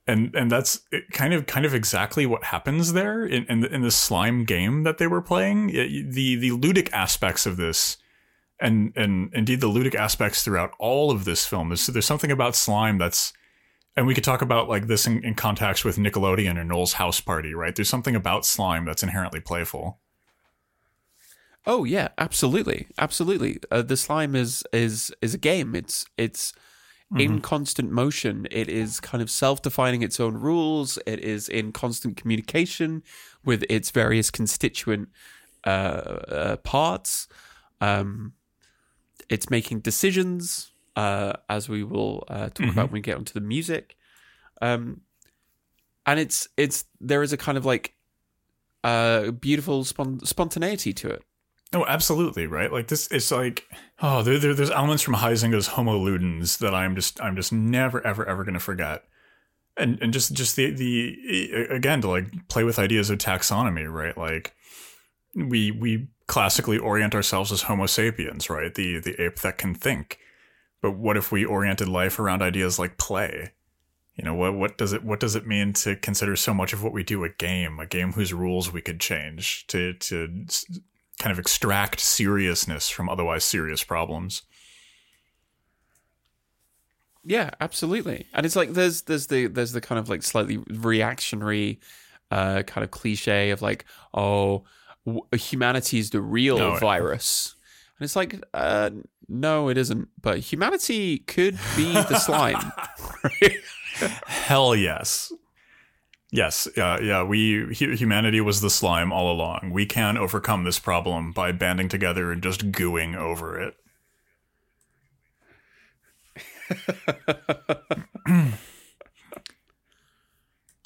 [0.06, 0.80] And and that's
[1.12, 4.82] kind of kind of exactly what happens there in in the, in the slime game
[4.82, 5.70] that they were playing.
[5.70, 7.98] It- the the ludic aspects of this
[8.58, 12.56] and and indeed the ludic aspects throughout all of this film is there's something about
[12.56, 13.32] slime that's
[13.96, 17.20] and we could talk about like this in, in context with Nickelodeon or Noel's House
[17.20, 17.74] Party, right?
[17.76, 19.98] There's something about slime that's inherently playful.
[21.66, 23.58] Oh yeah, absolutely, absolutely.
[23.70, 25.74] Uh, the slime is is is a game.
[25.74, 26.52] It's it's
[27.20, 28.46] in constant motion.
[28.50, 30.98] It is kind of self-defining its own rules.
[31.06, 33.02] It is in constant communication
[33.44, 35.08] with its various constituent
[35.64, 37.28] uh, uh, parts.
[37.80, 38.32] Um,
[39.28, 43.40] it's making decisions, uh, as we will uh, talk about when we get onto the
[43.40, 43.96] music.
[44.60, 45.02] Um,
[46.06, 47.94] and it's it's there is a kind of like
[48.84, 51.22] uh, beautiful spon- spontaneity to it.
[51.74, 52.70] Oh, absolutely, right?
[52.70, 53.66] Like this, it's like
[54.02, 58.06] oh, there, there, there's elements from Huizinga's Homo Ludens that I'm just I'm just never
[58.06, 59.04] ever ever going to forget,
[59.76, 64.16] and and just just the the again to like play with ideas of taxonomy, right?
[64.16, 64.54] Like
[65.34, 68.74] we we classically orient ourselves as Homo sapiens, right?
[68.74, 70.18] The the ape that can think,
[70.82, 73.52] but what if we oriented life around ideas like play?
[74.14, 74.54] You know what?
[74.54, 75.04] What does it?
[75.04, 77.80] What does it mean to consider so much of what we do a game?
[77.80, 80.44] A game whose rules we could change to to
[81.18, 84.42] kind of extract seriousness from otherwise serious problems.
[87.24, 88.26] Yeah, absolutely.
[88.34, 91.78] And it's like there's there's the there's the kind of like slightly reactionary
[92.30, 93.84] uh kind of cliche of like
[94.14, 94.64] oh
[95.06, 96.76] w- humanity is the real No.
[96.78, 97.54] virus.
[97.98, 98.90] And it's like uh
[99.28, 102.72] no it isn't, but humanity could be the slime.
[104.26, 105.32] Hell yes.
[106.34, 107.22] Yes, yeah, yeah.
[107.22, 109.70] We humanity was the slime all along.
[109.70, 113.76] We can overcome this problem by banding together and just gooing over it.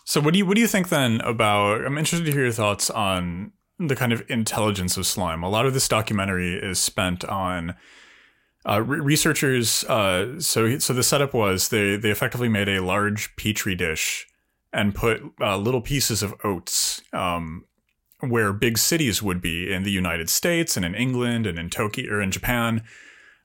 [0.04, 1.86] so, what do you what do you think then about?
[1.86, 5.44] I'm interested to hear your thoughts on the kind of intelligence of slime.
[5.44, 7.76] A lot of this documentary is spent on
[8.68, 9.84] uh, re- researchers.
[9.84, 14.26] Uh, so, so the setup was they they effectively made a large petri dish
[14.72, 17.64] and put uh, little pieces of oats um,
[18.20, 22.14] where big cities would be in the United States and in England and in Tokyo
[22.14, 22.82] or in Japan.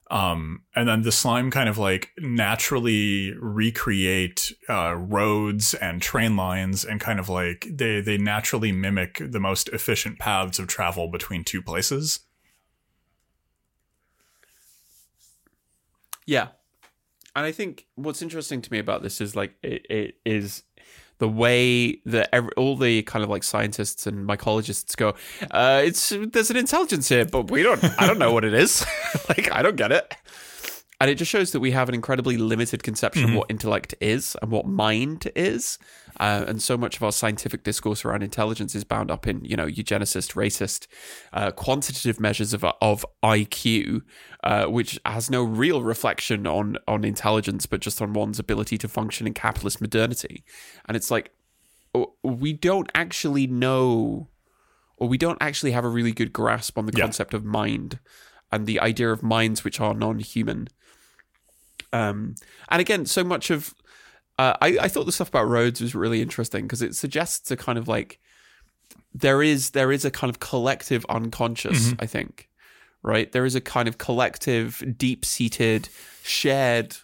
[0.09, 6.83] Um, and then the slime kind of like naturally recreate uh, roads and train lines
[6.83, 11.45] and kind of like they they naturally mimic the most efficient paths of travel between
[11.45, 12.19] two places.
[16.25, 16.49] Yeah.
[17.33, 20.63] And I think what's interesting to me about this is like it, it is
[21.21, 25.13] the way that every, all the kind of like scientists and mycologists go,
[25.51, 28.83] uh, it's there's an intelligence here, but we don't I don't know what it is.
[29.29, 30.11] like I don't get it.
[30.99, 34.35] And it just shows that we have an incredibly limited conception of what intellect is
[34.41, 35.77] and what mind is.
[36.21, 39.55] Uh, and so much of our scientific discourse around intelligence is bound up in, you
[39.57, 40.85] know, eugenicist, racist,
[41.33, 44.03] uh, quantitative measures of, of IQ,
[44.43, 48.87] uh, which has no real reflection on, on intelligence, but just on one's ability to
[48.87, 50.43] function in capitalist modernity.
[50.87, 51.31] And it's like,
[52.23, 54.27] we don't actually know,
[54.97, 57.05] or we don't actually have a really good grasp on the Yeah.
[57.05, 57.99] concept of mind
[58.51, 60.67] and the idea of minds which are non human.
[61.91, 62.35] Um,
[62.69, 63.73] and again, so much of
[64.41, 67.55] uh, I, I thought the stuff about roads was really interesting because it suggests a
[67.55, 68.19] kind of like
[69.13, 71.93] there is there is a kind of collective unconscious.
[71.99, 72.49] I think,
[73.03, 73.31] right?
[73.31, 75.89] There is a kind of collective, deep seated,
[76.23, 76.97] shared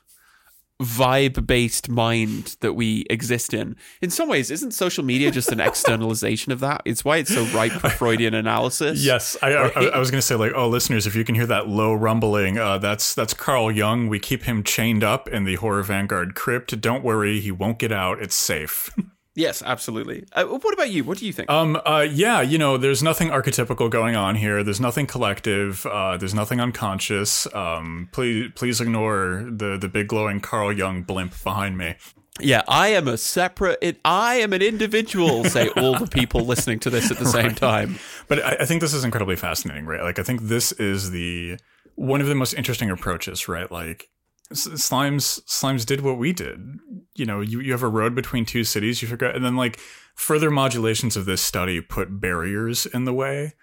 [0.82, 3.76] vibe based mind that we exist in.
[4.02, 6.82] In some ways, isn't social media just an externalization of that?
[6.86, 9.04] It's why it's so ripe for Freudian analysis.
[9.04, 11.48] Yes, I, I, I was going to say like, oh, listeners, if you can hear
[11.48, 14.08] that low rumbling, uh, that's that's Carl Jung.
[14.08, 16.80] We keep him chained up in the Horror Vanguard crypt.
[16.80, 18.22] Don't worry, he won't get out.
[18.22, 18.94] It's safe.
[19.38, 20.26] Yes, absolutely.
[20.34, 21.04] Uh, what about you?
[21.04, 21.48] What do you think?
[21.48, 24.64] Um, uh, yeah, you know, there's nothing archetypical going on here.
[24.64, 25.86] There's nothing collective.
[25.86, 27.46] Uh, there's nothing unconscious.
[27.54, 31.94] Um, please, please ignore the the big glowing Carl Jung blimp behind me.
[32.40, 33.78] yeah, I am a separate.
[33.80, 35.44] It, I am an individual.
[35.44, 38.00] Say all the people listening to this at the same time.
[38.28, 40.02] But I, I think this is incredibly fascinating, right?
[40.02, 41.60] Like, I think this is the
[41.94, 43.72] one of the most interesting approaches, right?
[43.72, 44.10] Like,
[44.54, 46.80] slimes, slimes did what we did.
[47.16, 49.02] You know, you, you have a road between two cities.
[49.02, 49.80] You forgot, and then like
[50.16, 53.54] further modulations of this study put barriers in the way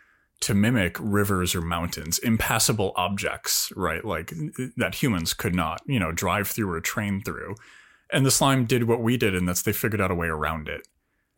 [0.40, 4.04] to mimic rivers or mountains, impassable objects, right?
[4.04, 4.32] Like
[4.76, 7.54] that humans could not, you know, drive through or train through.
[8.10, 10.68] And the slime did what we did, and that's they figured out a way around
[10.68, 10.86] it.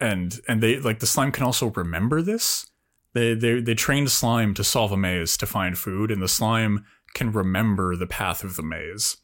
[0.01, 2.67] And and they like the slime can also remember this.
[3.15, 6.85] They they they trained slime to solve a maze to find food, and the slime
[7.15, 9.17] can remember the path of the maze.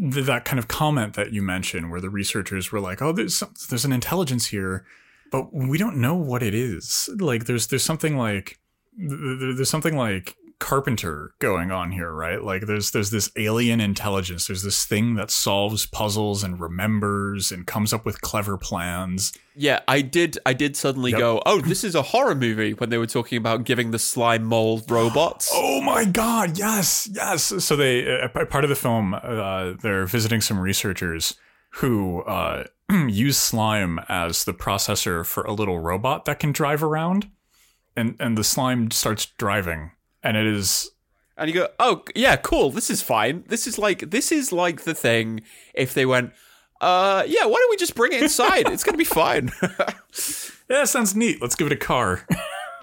[0.00, 3.34] Th- That kind of comment that you mentioned, where the researchers were like, "Oh, there's
[3.36, 4.84] some, there's an intelligence here,
[5.32, 8.58] but we don't know what it is." Like there's there's something like
[8.98, 12.42] th- th- there's something like Carpenter going on here, right?
[12.42, 14.46] Like there's there's this alien intelligence.
[14.48, 19.32] There's this thing that solves puzzles and remembers and comes up with clever plans.
[19.54, 20.36] Yeah, I did.
[20.44, 21.20] I did suddenly Yep.
[21.20, 24.44] go, "Oh, this is a horror movie." When they were talking about giving the slime
[24.44, 25.50] mold robots.
[25.54, 27.44] Oh my god, yes, yes.
[27.64, 31.34] So they uh, part of the film uh, they're visiting some researchers
[31.74, 32.64] who uh,
[33.08, 37.30] use slime as the processor for a little robot that can drive around.
[37.96, 39.92] And and the slime starts driving
[40.22, 40.90] and it is
[41.36, 42.70] And you go, "Oh, yeah, cool.
[42.70, 43.44] This is fine.
[43.48, 45.42] This is like this is like the thing."
[45.74, 46.32] If they went,
[46.80, 48.68] "Uh, yeah, why don't we just bring it inside?
[48.68, 49.52] it's gonna be fine."
[50.68, 51.40] yeah, sounds neat.
[51.40, 52.26] Let's give it a car.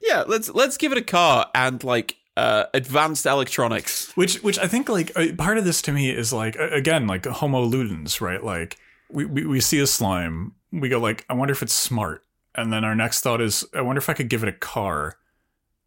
[0.00, 4.10] yeah, let's let's give it a car and like uh advanced electronics.
[4.16, 7.26] which which I think like uh, part of this to me is like again like
[7.26, 8.42] Homo ludens, right?
[8.42, 8.76] Like
[9.10, 12.24] we, we we see a slime, we go like, I wonder if it's smart,
[12.54, 15.16] and then our next thought is, I wonder if I could give it a car,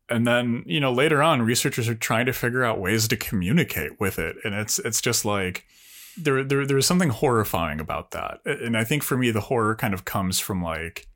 [0.09, 3.99] and then you know later on, researchers are trying to figure out ways to communicate
[3.99, 5.65] with it, and it's it's just like
[6.17, 9.93] there there there's something horrifying about that, and I think for me the horror kind
[9.93, 11.07] of comes from like.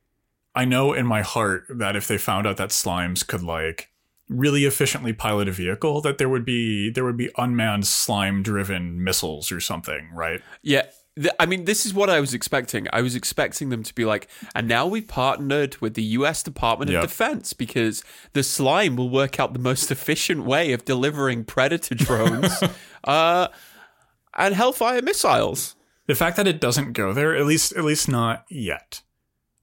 [0.56, 3.90] I know in my heart that if they found out that slimes could like
[4.30, 9.04] really efficiently pilot a vehicle that there would be there would be unmanned slime driven
[9.04, 10.86] missiles or something right Yeah.
[11.22, 12.88] Th- I mean, this is what I was expecting.
[12.94, 16.92] I was expecting them to be like, and now we've partnered with the US Department
[16.94, 17.02] of.
[17.02, 18.04] Defense because
[18.34, 22.64] the slime will work out the most efficient way of delivering predator drones
[23.04, 23.48] uh,
[24.38, 25.76] and Hellfire missiles.
[26.08, 29.02] the fact that it doesn't go there at least at least not yet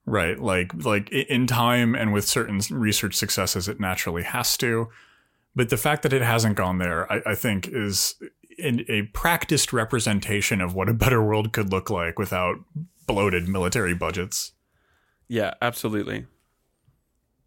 [0.05, 4.89] right like like in time and with certain research successes it naturally has to
[5.55, 8.15] but the fact that it hasn't gone there i, I think is
[8.59, 12.57] a practiced representation of what a better world could look like without
[13.07, 14.53] bloated military budgets
[15.29, 16.27] Yeah, absolutely.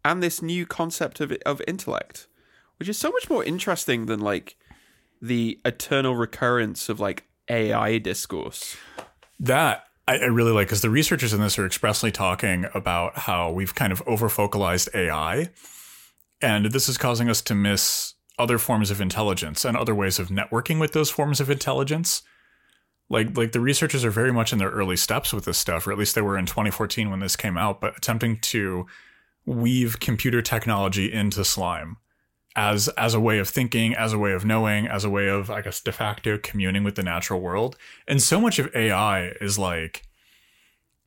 [0.04, 2.26] And this new concept of of intellect,
[2.78, 4.56] which is so much more interesting than like
[5.20, 8.76] the eternal recurrence of like AI discourse.
[9.38, 13.50] That I, I really like because the researchers in this are expressly talking about how
[13.50, 15.50] we've kind of overfocalized AI,
[16.40, 20.28] and this is causing us to miss other forms of intelligence and other ways of
[20.28, 22.22] networking with those forms of intelligence.
[23.08, 25.92] Like, like the researchers are very much in their early steps with this stuff, or
[25.92, 28.86] at least they were in 2014 when this came out, but attempting to
[29.46, 31.96] weave computer technology into slime
[32.56, 35.50] as as a way of thinking, as a way of knowing, as a way of
[35.50, 37.76] I guess de facto communing with the natural world.
[38.06, 40.02] And so much of AI is like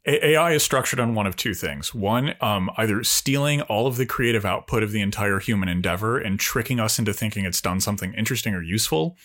[0.06, 1.94] AI is structured on one of two things.
[1.96, 6.38] One, um, either stealing all of the creative output of the entire human endeavor and
[6.40, 9.16] tricking us into thinking it's done something interesting or useful,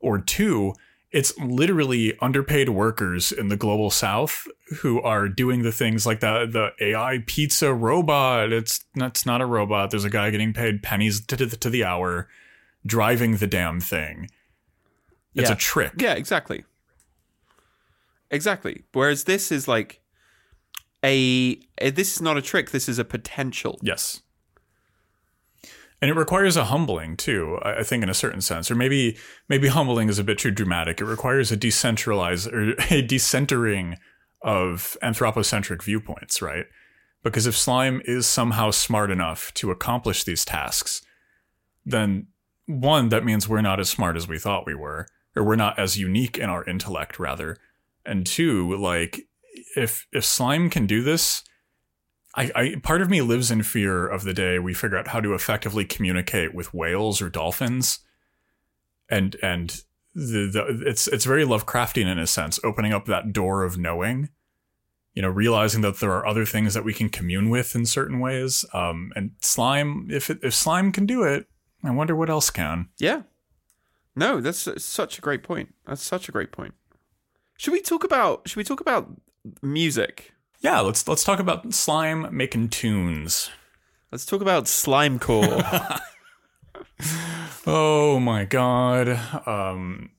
[0.00, 0.74] or two,
[1.10, 4.46] it's literally underpaid workers in the global south
[4.80, 6.46] who are doing the things like the
[6.78, 8.52] the AI pizza robot.
[8.52, 9.90] It's that's not a robot.
[9.90, 12.28] There's a guy getting paid pennies to, to, to the hour,
[12.84, 14.28] driving the damn thing.
[15.34, 15.54] It's Yeah.
[15.54, 15.92] a trick.
[15.98, 16.64] Yeah, exactly.
[18.34, 18.82] Exactly.
[18.92, 20.00] Whereas this is like
[21.04, 23.78] a, a this is not a trick, this is a potential.
[23.82, 24.20] Yes.
[26.02, 27.58] and it requires a humbling too.
[27.62, 29.16] I think in a certain sense, or maybe
[29.48, 31.00] maybe humbling is a bit too dramatic.
[31.00, 33.96] It requires a decentralized or a decentering
[34.42, 36.66] of anthropocentric viewpoints, right?
[37.22, 41.00] Because if slime is somehow smart enough to accomplish these tasks,
[41.86, 42.26] then
[42.66, 45.78] one, that means we're not as smart as we thought we were, or we're not
[45.78, 47.56] as unique in our intellect, rather.
[48.06, 49.22] And two, like,
[49.76, 51.42] if if slime can do this,
[52.34, 55.20] I, I part of me lives in fear of the day we figure out how
[55.20, 58.00] to effectively communicate with whales or dolphins.
[59.08, 59.82] And and
[60.14, 64.28] the, the it's it's very Lovecraftian in a sense, opening up that door of knowing
[65.14, 68.18] you know, realizing that there are other things that we can commune with in certain
[68.18, 68.64] ways.
[68.74, 71.46] Um, and slime, if it, if slime can do it,
[71.84, 72.88] I wonder what else can.
[72.98, 73.22] Yeah.
[74.16, 75.74] No, that's such a great point.
[75.86, 76.74] That's such a great point.
[77.58, 79.08] Should we talk about should we talk about
[79.62, 80.32] music?
[80.60, 83.50] Yeah, let's let's talk about slime making tunes.
[84.10, 85.62] Let's talk about slime core.
[87.66, 89.08] Oh my god.
[89.46, 90.10] Um,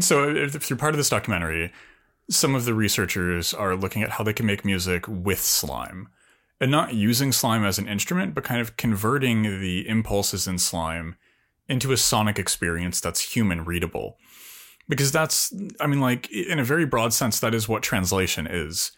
[0.00, 1.72] so if you're part of this documentary,
[2.28, 6.08] some of the researchers are looking at how they can make music with slime.
[6.60, 11.16] And not using slime as an instrument, but kind of converting the impulses in slime
[11.68, 14.18] into a sonic experience that's human readable.
[14.88, 18.92] Because that's, I mean, like, in a very broad sense, that is what translation is.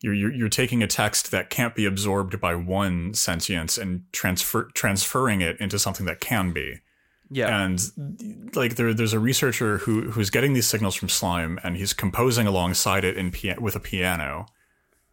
[0.00, 4.70] You're, you're, you're taking a text that can't be absorbed by one sentience and transfer,
[4.74, 6.80] transferring it into something that can be.
[7.30, 7.64] yeah.
[7.64, 11.92] And like there, there's a researcher who who's getting these signals from slime, and he's
[11.92, 14.46] composing alongside it in pia- with a piano,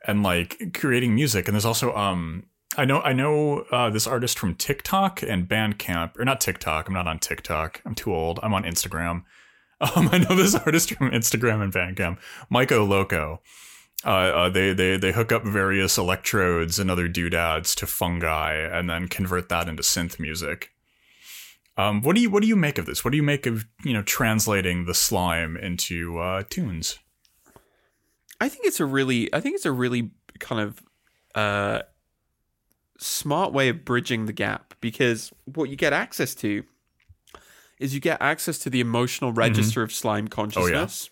[0.05, 1.47] and like creating music.
[1.47, 2.45] And there's also um
[2.77, 6.87] I know I know uh, this artist from TikTok and Bandcamp, or not TikTok.
[6.87, 7.81] I'm not on TikTok.
[7.85, 8.39] I'm too old.
[8.43, 9.23] I'm on Instagram.
[9.83, 12.17] Um, I know this artist from Instagram and Bandcamp,
[12.51, 13.41] Maiko Loco.
[14.05, 18.89] Uh, uh, they they they hook up various electrodes and other doodads to fungi, and
[18.89, 20.71] then convert that into synth music.
[21.77, 23.03] Um, what do you what do you make of this?
[23.03, 26.99] What do you make of you know translating the slime into uh, tunes?
[28.41, 30.81] I think it's a really I think it's a really kind of
[31.35, 31.83] uh
[32.99, 36.63] smart way of bridging the gap because what you get access to
[37.79, 41.09] is you get access to the emotional register of slime consciousness.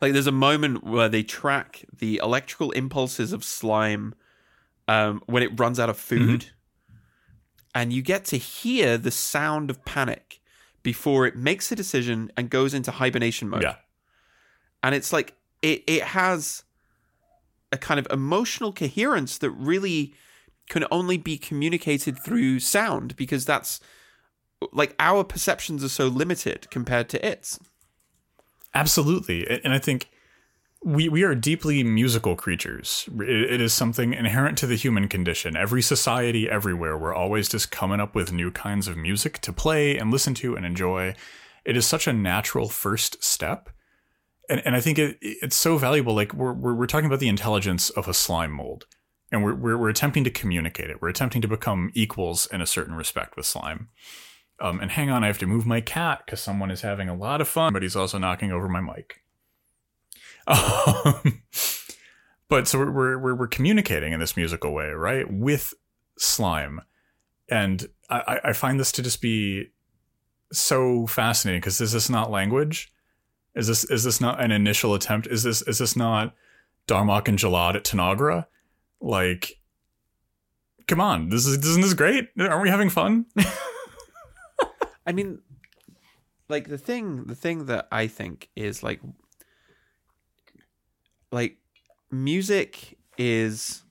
[0.00, 4.14] Like there's a moment where they track the electrical impulses of slime
[4.88, 6.46] um, when it runs out of food,
[7.74, 10.40] and you get to hear the sound of panic
[10.82, 13.62] before it makes a decision and goes into hibernation mode.
[13.62, 13.76] Yeah,
[14.82, 16.64] and it's like it it has
[17.72, 20.14] a kind of emotional coherence that really
[20.68, 23.80] can only be communicated through sound because that's
[24.72, 27.58] like our perceptions are so limited compared to its
[28.74, 29.46] absolutely.
[29.64, 30.10] And I think
[30.82, 33.08] we we are deeply musical creatures.
[33.20, 35.56] It, is something inherent to the human condition.
[35.56, 39.98] Every society, everywhere, we're always just coming up with new kinds of music to play
[39.98, 41.14] and listen to and enjoy.
[41.64, 43.68] It is such a natural first step.
[44.48, 46.14] And, and I think it, it's so valuable.
[46.14, 48.86] Like we're, we're, we're talking about the intelligence of a slime mold
[49.30, 51.00] and we're, we're, we're attempting to communicate it.
[51.00, 53.88] We're attempting to become equals in a certain respect with slime.
[54.60, 57.14] Um, and hang on, I have to move my cat because someone is having a
[57.16, 59.20] lot of fun, but he's also knocking over my mic.
[60.46, 61.42] Um,
[62.48, 65.72] but so we're, we're we're communicating in this musical way, right, with
[66.18, 66.80] slime,
[67.48, 69.68] and I I- I find this to just be
[70.52, 72.92] so fascinating because is this not language?
[73.54, 75.28] Is this is this not an initial attempt?
[75.28, 76.34] Is this is this not
[76.88, 78.46] Darmok and Jalad at Tanagra?
[79.00, 79.60] Like,
[80.88, 82.28] come on, this is isn't this great?
[82.38, 83.26] Aren't we having fun?
[85.10, 85.40] I mean,
[86.48, 89.00] like the thing, the thing that I think is like,
[91.32, 91.56] like,
[92.12, 93.82] music is,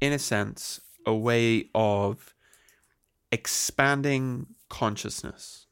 [0.00, 2.36] in a sense, a way of
[3.32, 5.66] expanding consciousness.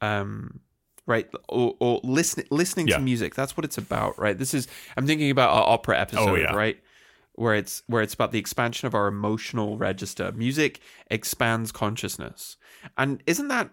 [0.00, 0.58] Um,
[1.06, 2.96] right, or, or listening listening Yeah.
[2.96, 3.36] to music.
[3.36, 4.36] That's what it's about, right?
[4.36, 4.66] This is.
[4.96, 6.52] I'm thinking about our opera episode, Oh, yeah.
[6.56, 6.82] right?
[7.36, 10.32] Where it's where it's about the expansion of our emotional register.
[10.32, 10.80] Music
[11.10, 12.56] expands consciousness.
[12.98, 13.70] And isn't that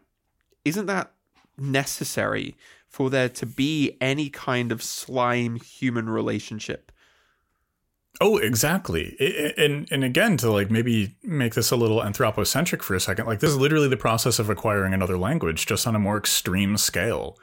[0.65, 1.11] isn't that
[1.57, 2.55] necessary
[2.87, 6.91] for there to be any kind of slime human relationship?
[8.21, 9.17] Oh, exactly.
[9.57, 13.39] And and again, to like maybe make this a little anthropocentric for a second, like
[13.39, 17.37] this is literally the process of acquiring another language, just on a more extreme scale.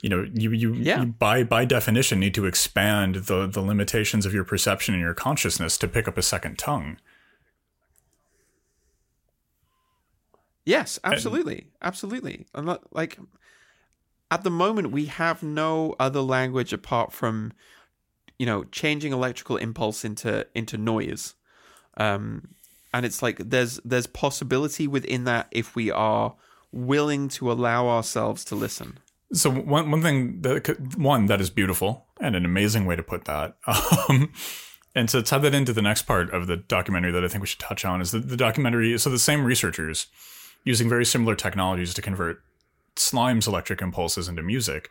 [0.00, 1.00] You know, you you, Yeah.
[1.00, 5.14] you by by definition need to expand the the limitations of your perception and your
[5.14, 6.98] consciousness to pick up a second tongue.
[10.64, 11.68] Yes, absolutely.
[11.80, 12.46] absolutely.
[12.54, 13.18] Not like
[14.30, 17.52] at the moment we have no other language apart from
[18.38, 21.34] you know changing electrical impulse into into noise.
[21.96, 22.48] Um
[22.92, 26.34] and it's like there's there's possibility within that if we are
[26.70, 28.98] willing to allow ourselves to listen.
[29.32, 33.24] So one one thing that one that is beautiful and an amazing way to put
[33.26, 33.56] that.
[34.08, 34.32] Um,
[34.94, 37.46] and to tie that into the next part of the documentary that I think we
[37.46, 38.98] should touch on is the, the documentary.
[38.98, 40.06] So the same researchers
[40.64, 42.42] using very similar technologies to convert
[42.96, 44.88] slime's electric impulses into music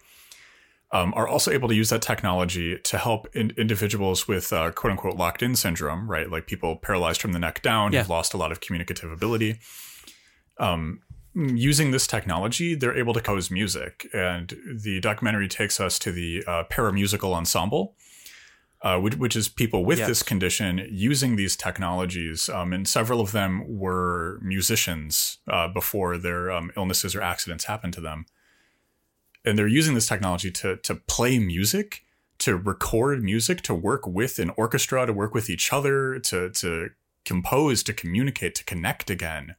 [0.93, 4.91] um, are also able to use that technology to help in- individuals with uh, quote
[4.91, 6.29] unquote locked in syndrome, right?
[6.31, 8.01] Like people paralyzed from the neck down Yeah.
[8.01, 9.59] who've lost a lot of communicative ability.
[10.59, 11.01] Um,
[11.38, 14.07] using this technology, they're able to compose music.
[14.13, 17.95] And the documentary takes us to the uh, paramusical ensemble,
[18.81, 20.07] uh, which, which is people with Yes.
[20.07, 22.49] this condition using these technologies.
[22.49, 27.93] Um, and several of them were musicians uh, before their um, illnesses or accidents happened
[27.93, 28.25] to them.
[29.45, 32.03] And they're using this technology to, to play music,
[32.39, 36.89] to record music, to work with an orchestra, to work with each other, to, to
[37.25, 39.55] compose, to communicate, to connect again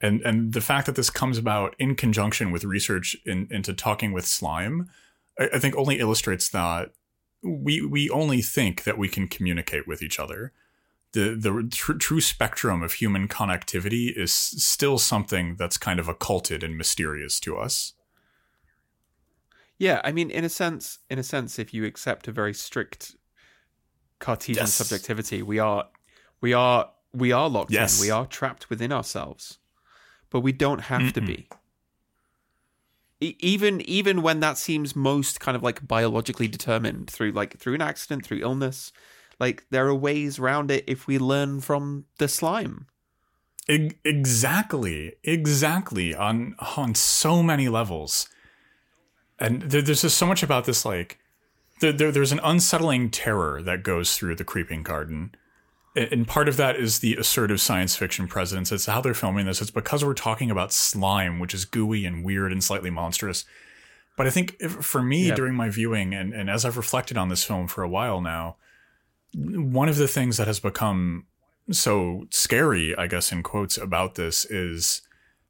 [0.00, 4.12] and and the fact that this comes about in conjunction with research in, into talking
[4.12, 4.88] with slime,
[5.38, 6.90] I, I think only illustrates that
[7.42, 10.52] we we only think that we can communicate with each other.
[11.12, 16.62] The the tr- true spectrum of human connectivity is still something that's kind of occulted
[16.62, 17.94] and mysterious to us.
[19.78, 23.14] Yeah, I mean, in a sense, in a sense, if you accept a very strict
[24.18, 24.74] Cartesian Yes.
[24.74, 25.86] subjectivity, we are,
[26.40, 27.98] we are, we are locked Yes.
[28.00, 28.06] in.
[28.06, 29.58] We are trapped within ourselves,
[30.30, 31.26] but we don't have to Mm-mm.
[31.26, 31.48] be.
[33.20, 37.74] E- even even when that seems most kind of like biologically determined through like through
[37.74, 38.92] an accident, through illness,
[39.40, 42.86] like there are ways around it if we learn from the slime.
[43.68, 48.28] Exactly, exactly on on so many levels,
[49.38, 50.86] and there, there's just so much about this.
[50.86, 51.18] Like,
[51.80, 55.34] there, there, there's an unsettling terror that goes through the creeping garden,
[55.96, 58.70] and part of that is the assertive science fiction presence.
[58.72, 59.60] It's how they're filming this.
[59.60, 63.44] It's because we're talking about slime, which is gooey and weird and slightly monstrous.
[64.16, 65.34] But I think if, for me Yeah.
[65.34, 68.56] during my viewing, and, and as I've reflected on this film for a while now,
[69.34, 71.26] one of the things that has become
[71.70, 75.02] so scary, I guess, in quotes about this is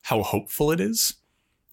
[0.03, 1.15] how hopeful it is,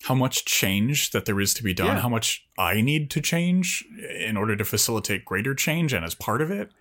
[0.03, 2.01] how much change that there is to be done, Yeah.
[2.01, 3.83] how much I need to change
[4.19, 6.71] in order to facilitate greater change, and as part of it,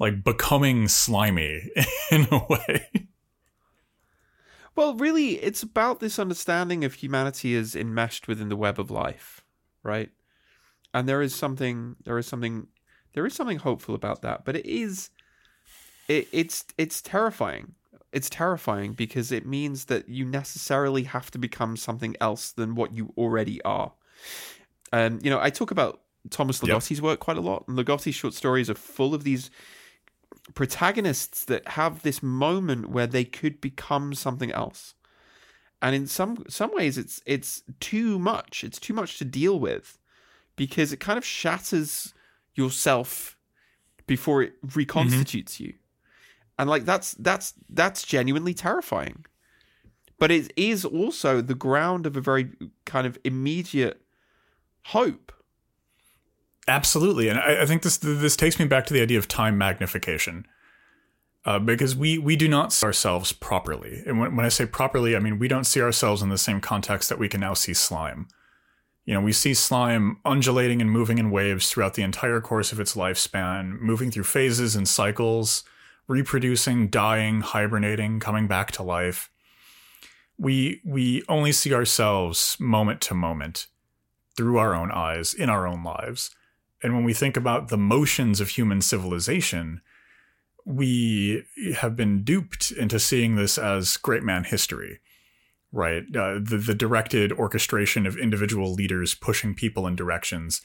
[0.00, 1.70] like becoming slimy
[2.10, 2.86] in a way.
[4.74, 9.44] Well, really, it's about this understanding of humanity as enmeshed within the web of life,
[9.82, 10.10] right?
[10.94, 12.68] And there is something, there is something,
[13.12, 14.44] there is something hopeful about that.
[14.44, 15.10] But it is,
[16.08, 17.74] it, it's it's terrifying.
[18.12, 22.96] It's terrifying because it means that you necessarily have to become something else than what
[22.96, 23.92] you already are.
[24.92, 26.70] And you know, I talk about Thomas Yep.
[26.76, 29.50] Ligotti's work quite a lot, and Ligotti's short stories are full of these
[30.54, 34.94] protagonists that have this moment where they could become something else.
[35.82, 38.64] And in some some ways it's it's too much.
[38.64, 39.98] It's too much to deal with
[40.56, 42.12] because it kind of shatters
[42.54, 43.36] yourself
[44.06, 45.64] before it reconstitutes mm-hmm.
[45.64, 45.74] you.
[46.58, 49.24] And like that's that's that's genuinely terrifying.
[50.18, 52.50] But it is also the ground of a very
[52.84, 54.02] kind of immediate
[54.84, 55.32] hope
[56.68, 59.58] Absolutely, and I, I think this this takes me back to the idea of time
[59.58, 60.46] magnification,
[61.44, 65.16] uh, because we we do not see ourselves properly, and when, when I say properly,
[65.16, 67.74] I mean we don't see ourselves in the same context that we can now see
[67.74, 68.28] slime.
[69.06, 72.78] You know, we see slime undulating and moving in waves throughout the entire course of
[72.78, 75.64] its lifespan, moving through phases and cycles,
[76.06, 79.30] reproducing, dying, hibernating, coming back to life.
[80.38, 83.66] We we only see ourselves moment to moment
[84.36, 86.30] through our own eyes in our own lives.
[86.82, 89.80] And when we think about the motions of human civilization,
[90.64, 91.44] we
[91.76, 95.00] have been duped into seeing this as great man history,
[95.72, 96.04] right?
[96.14, 100.62] Uh, the, the directed orchestration of individual leaders pushing people in directions.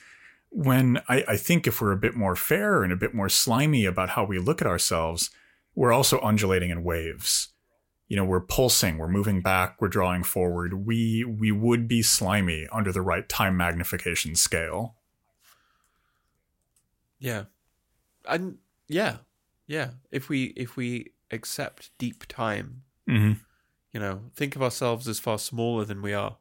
[0.50, 3.86] When I, I think if we're a bit more fair and a bit more slimy
[3.86, 5.30] about how we look at ourselves,
[5.74, 7.50] we're also undulating in waves.
[8.08, 10.86] You know, we're pulsing, we're moving back, we're drawing forward.
[10.86, 14.95] We we would be slimy under the right time magnification scale.
[17.26, 17.44] Yeah.
[18.28, 18.58] And
[18.88, 19.18] yeah.
[19.68, 19.92] Yeah.
[20.12, 23.34] If we if we accept deep time, Mm-hmm.
[23.94, 26.38] you know, think of ourselves as far smaller than we are.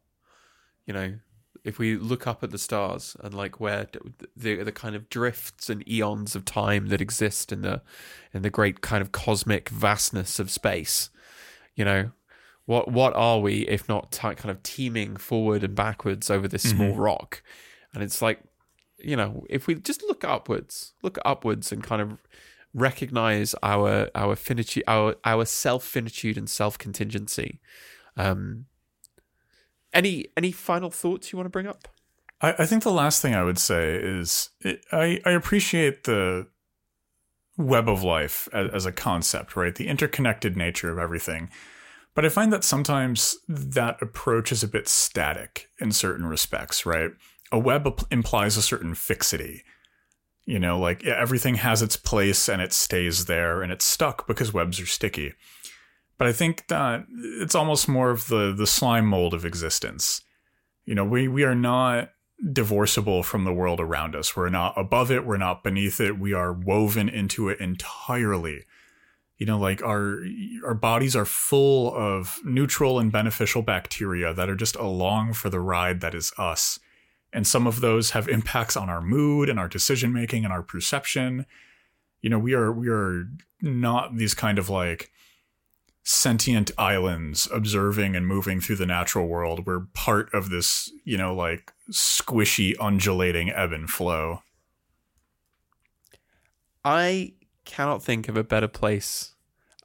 [0.86, 1.14] You know,
[1.62, 3.86] if we look up at the stars and like where
[4.36, 7.82] the the kind of drifts and eons of time that exist in the
[8.32, 11.10] in the great kind of cosmic vastness of space,
[11.74, 12.12] you know,
[12.66, 16.62] what what are we if not ti kind of teeming forward and backwards over this
[16.62, 17.42] small rock?
[17.94, 18.40] And it's like,
[19.04, 22.18] you know, if we just look upwards, look upwards and kind of
[22.72, 27.60] recognize our our finitude, our our self finitude and self contingency.
[28.16, 28.66] Um,
[29.92, 31.88] any any final thoughts you want to bring up?
[32.40, 36.48] I, I think the last thing I would say is it, I I appreciate the
[37.56, 39.74] web of life as, as a concept, right?
[39.74, 41.50] The interconnected nature of everything.
[42.14, 47.10] But I find that sometimes that approach is a bit static in certain respects, right?
[47.54, 49.62] A web implies a certain fixity.
[50.44, 54.52] You know, like everything has its place and it stays there and it's stuck because
[54.52, 55.34] webs are sticky.
[56.18, 57.06] But I think that
[57.40, 60.22] it's almost more of the the slime mold of existence.
[60.84, 62.10] You know, we we are not
[62.52, 64.34] divorceable from the world around us.
[64.34, 66.18] We're not above it, we're not beneath it.
[66.18, 68.64] We are woven into it entirely.
[69.38, 70.24] You know, like our
[70.66, 75.60] our bodies are full of neutral and beneficial bacteria that are just along for the
[75.60, 76.80] ride that is us
[77.34, 80.62] and some of those have impacts on our mood and our decision making and our
[80.62, 81.44] perception.
[82.22, 83.28] You know we are we are
[83.60, 85.10] not these kind of like
[86.04, 89.66] sentient islands observing and moving through the natural world.
[89.66, 94.42] We're part of this you know like squishy undulating ebb and flow.
[96.84, 99.34] I cannot think of a better place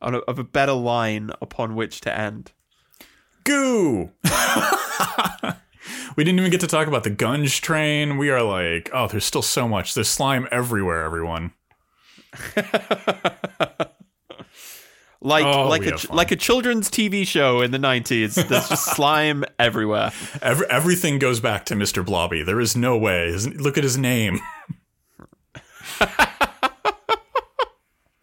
[0.01, 2.51] of a better line upon which to end.
[3.43, 4.11] Goo
[6.15, 8.17] we didn't even get to talk about the Gunge train.
[8.17, 9.93] We are like, oh, there's still so much.
[9.93, 11.51] There's slime everywhere, everyone.
[15.21, 18.35] like oh, like a like a children's TV show in the 90s.
[18.35, 20.11] There's just slime everywhere.
[20.41, 22.05] Every, everything goes back to Mr.
[22.05, 22.43] Blobby.
[22.43, 23.31] There is no way.
[23.35, 24.39] Look at his name.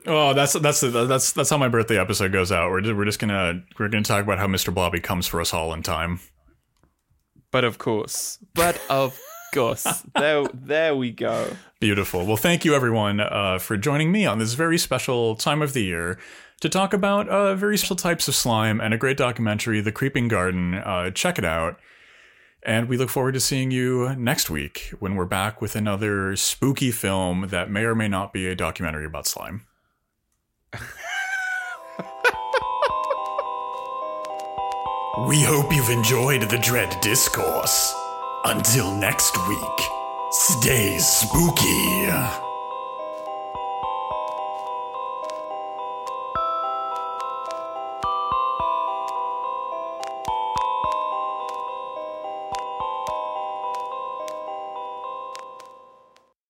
[0.07, 2.71] oh, that's that's that's that's how my birthday episode goes out.
[2.71, 4.73] We're just, we're just gonna we're gonna talk about how Mr.
[4.73, 6.21] Blobby comes for us all in time.
[7.57, 8.39] But of course.
[8.53, 9.19] But of
[9.55, 9.87] course.
[10.15, 11.57] there, there we go.
[11.81, 12.27] Beautiful.
[12.27, 15.83] Well, thank you everyone uh, for joining me on this very special time of the
[15.83, 16.19] year
[16.61, 20.29] to talk about uh, very special types of slime and a great documentary, The Creeping
[20.29, 20.75] Garden.
[20.75, 21.81] Uh, check it out.
[22.63, 26.91] And we look forward to seeing you next week when we're back with another spooky
[26.91, 29.67] film that may or may not be a documentary about slime.
[35.25, 37.95] We hope you've enjoyed the Dread Discourse.
[38.45, 39.89] Until next week,
[40.31, 42.46] stay spooky.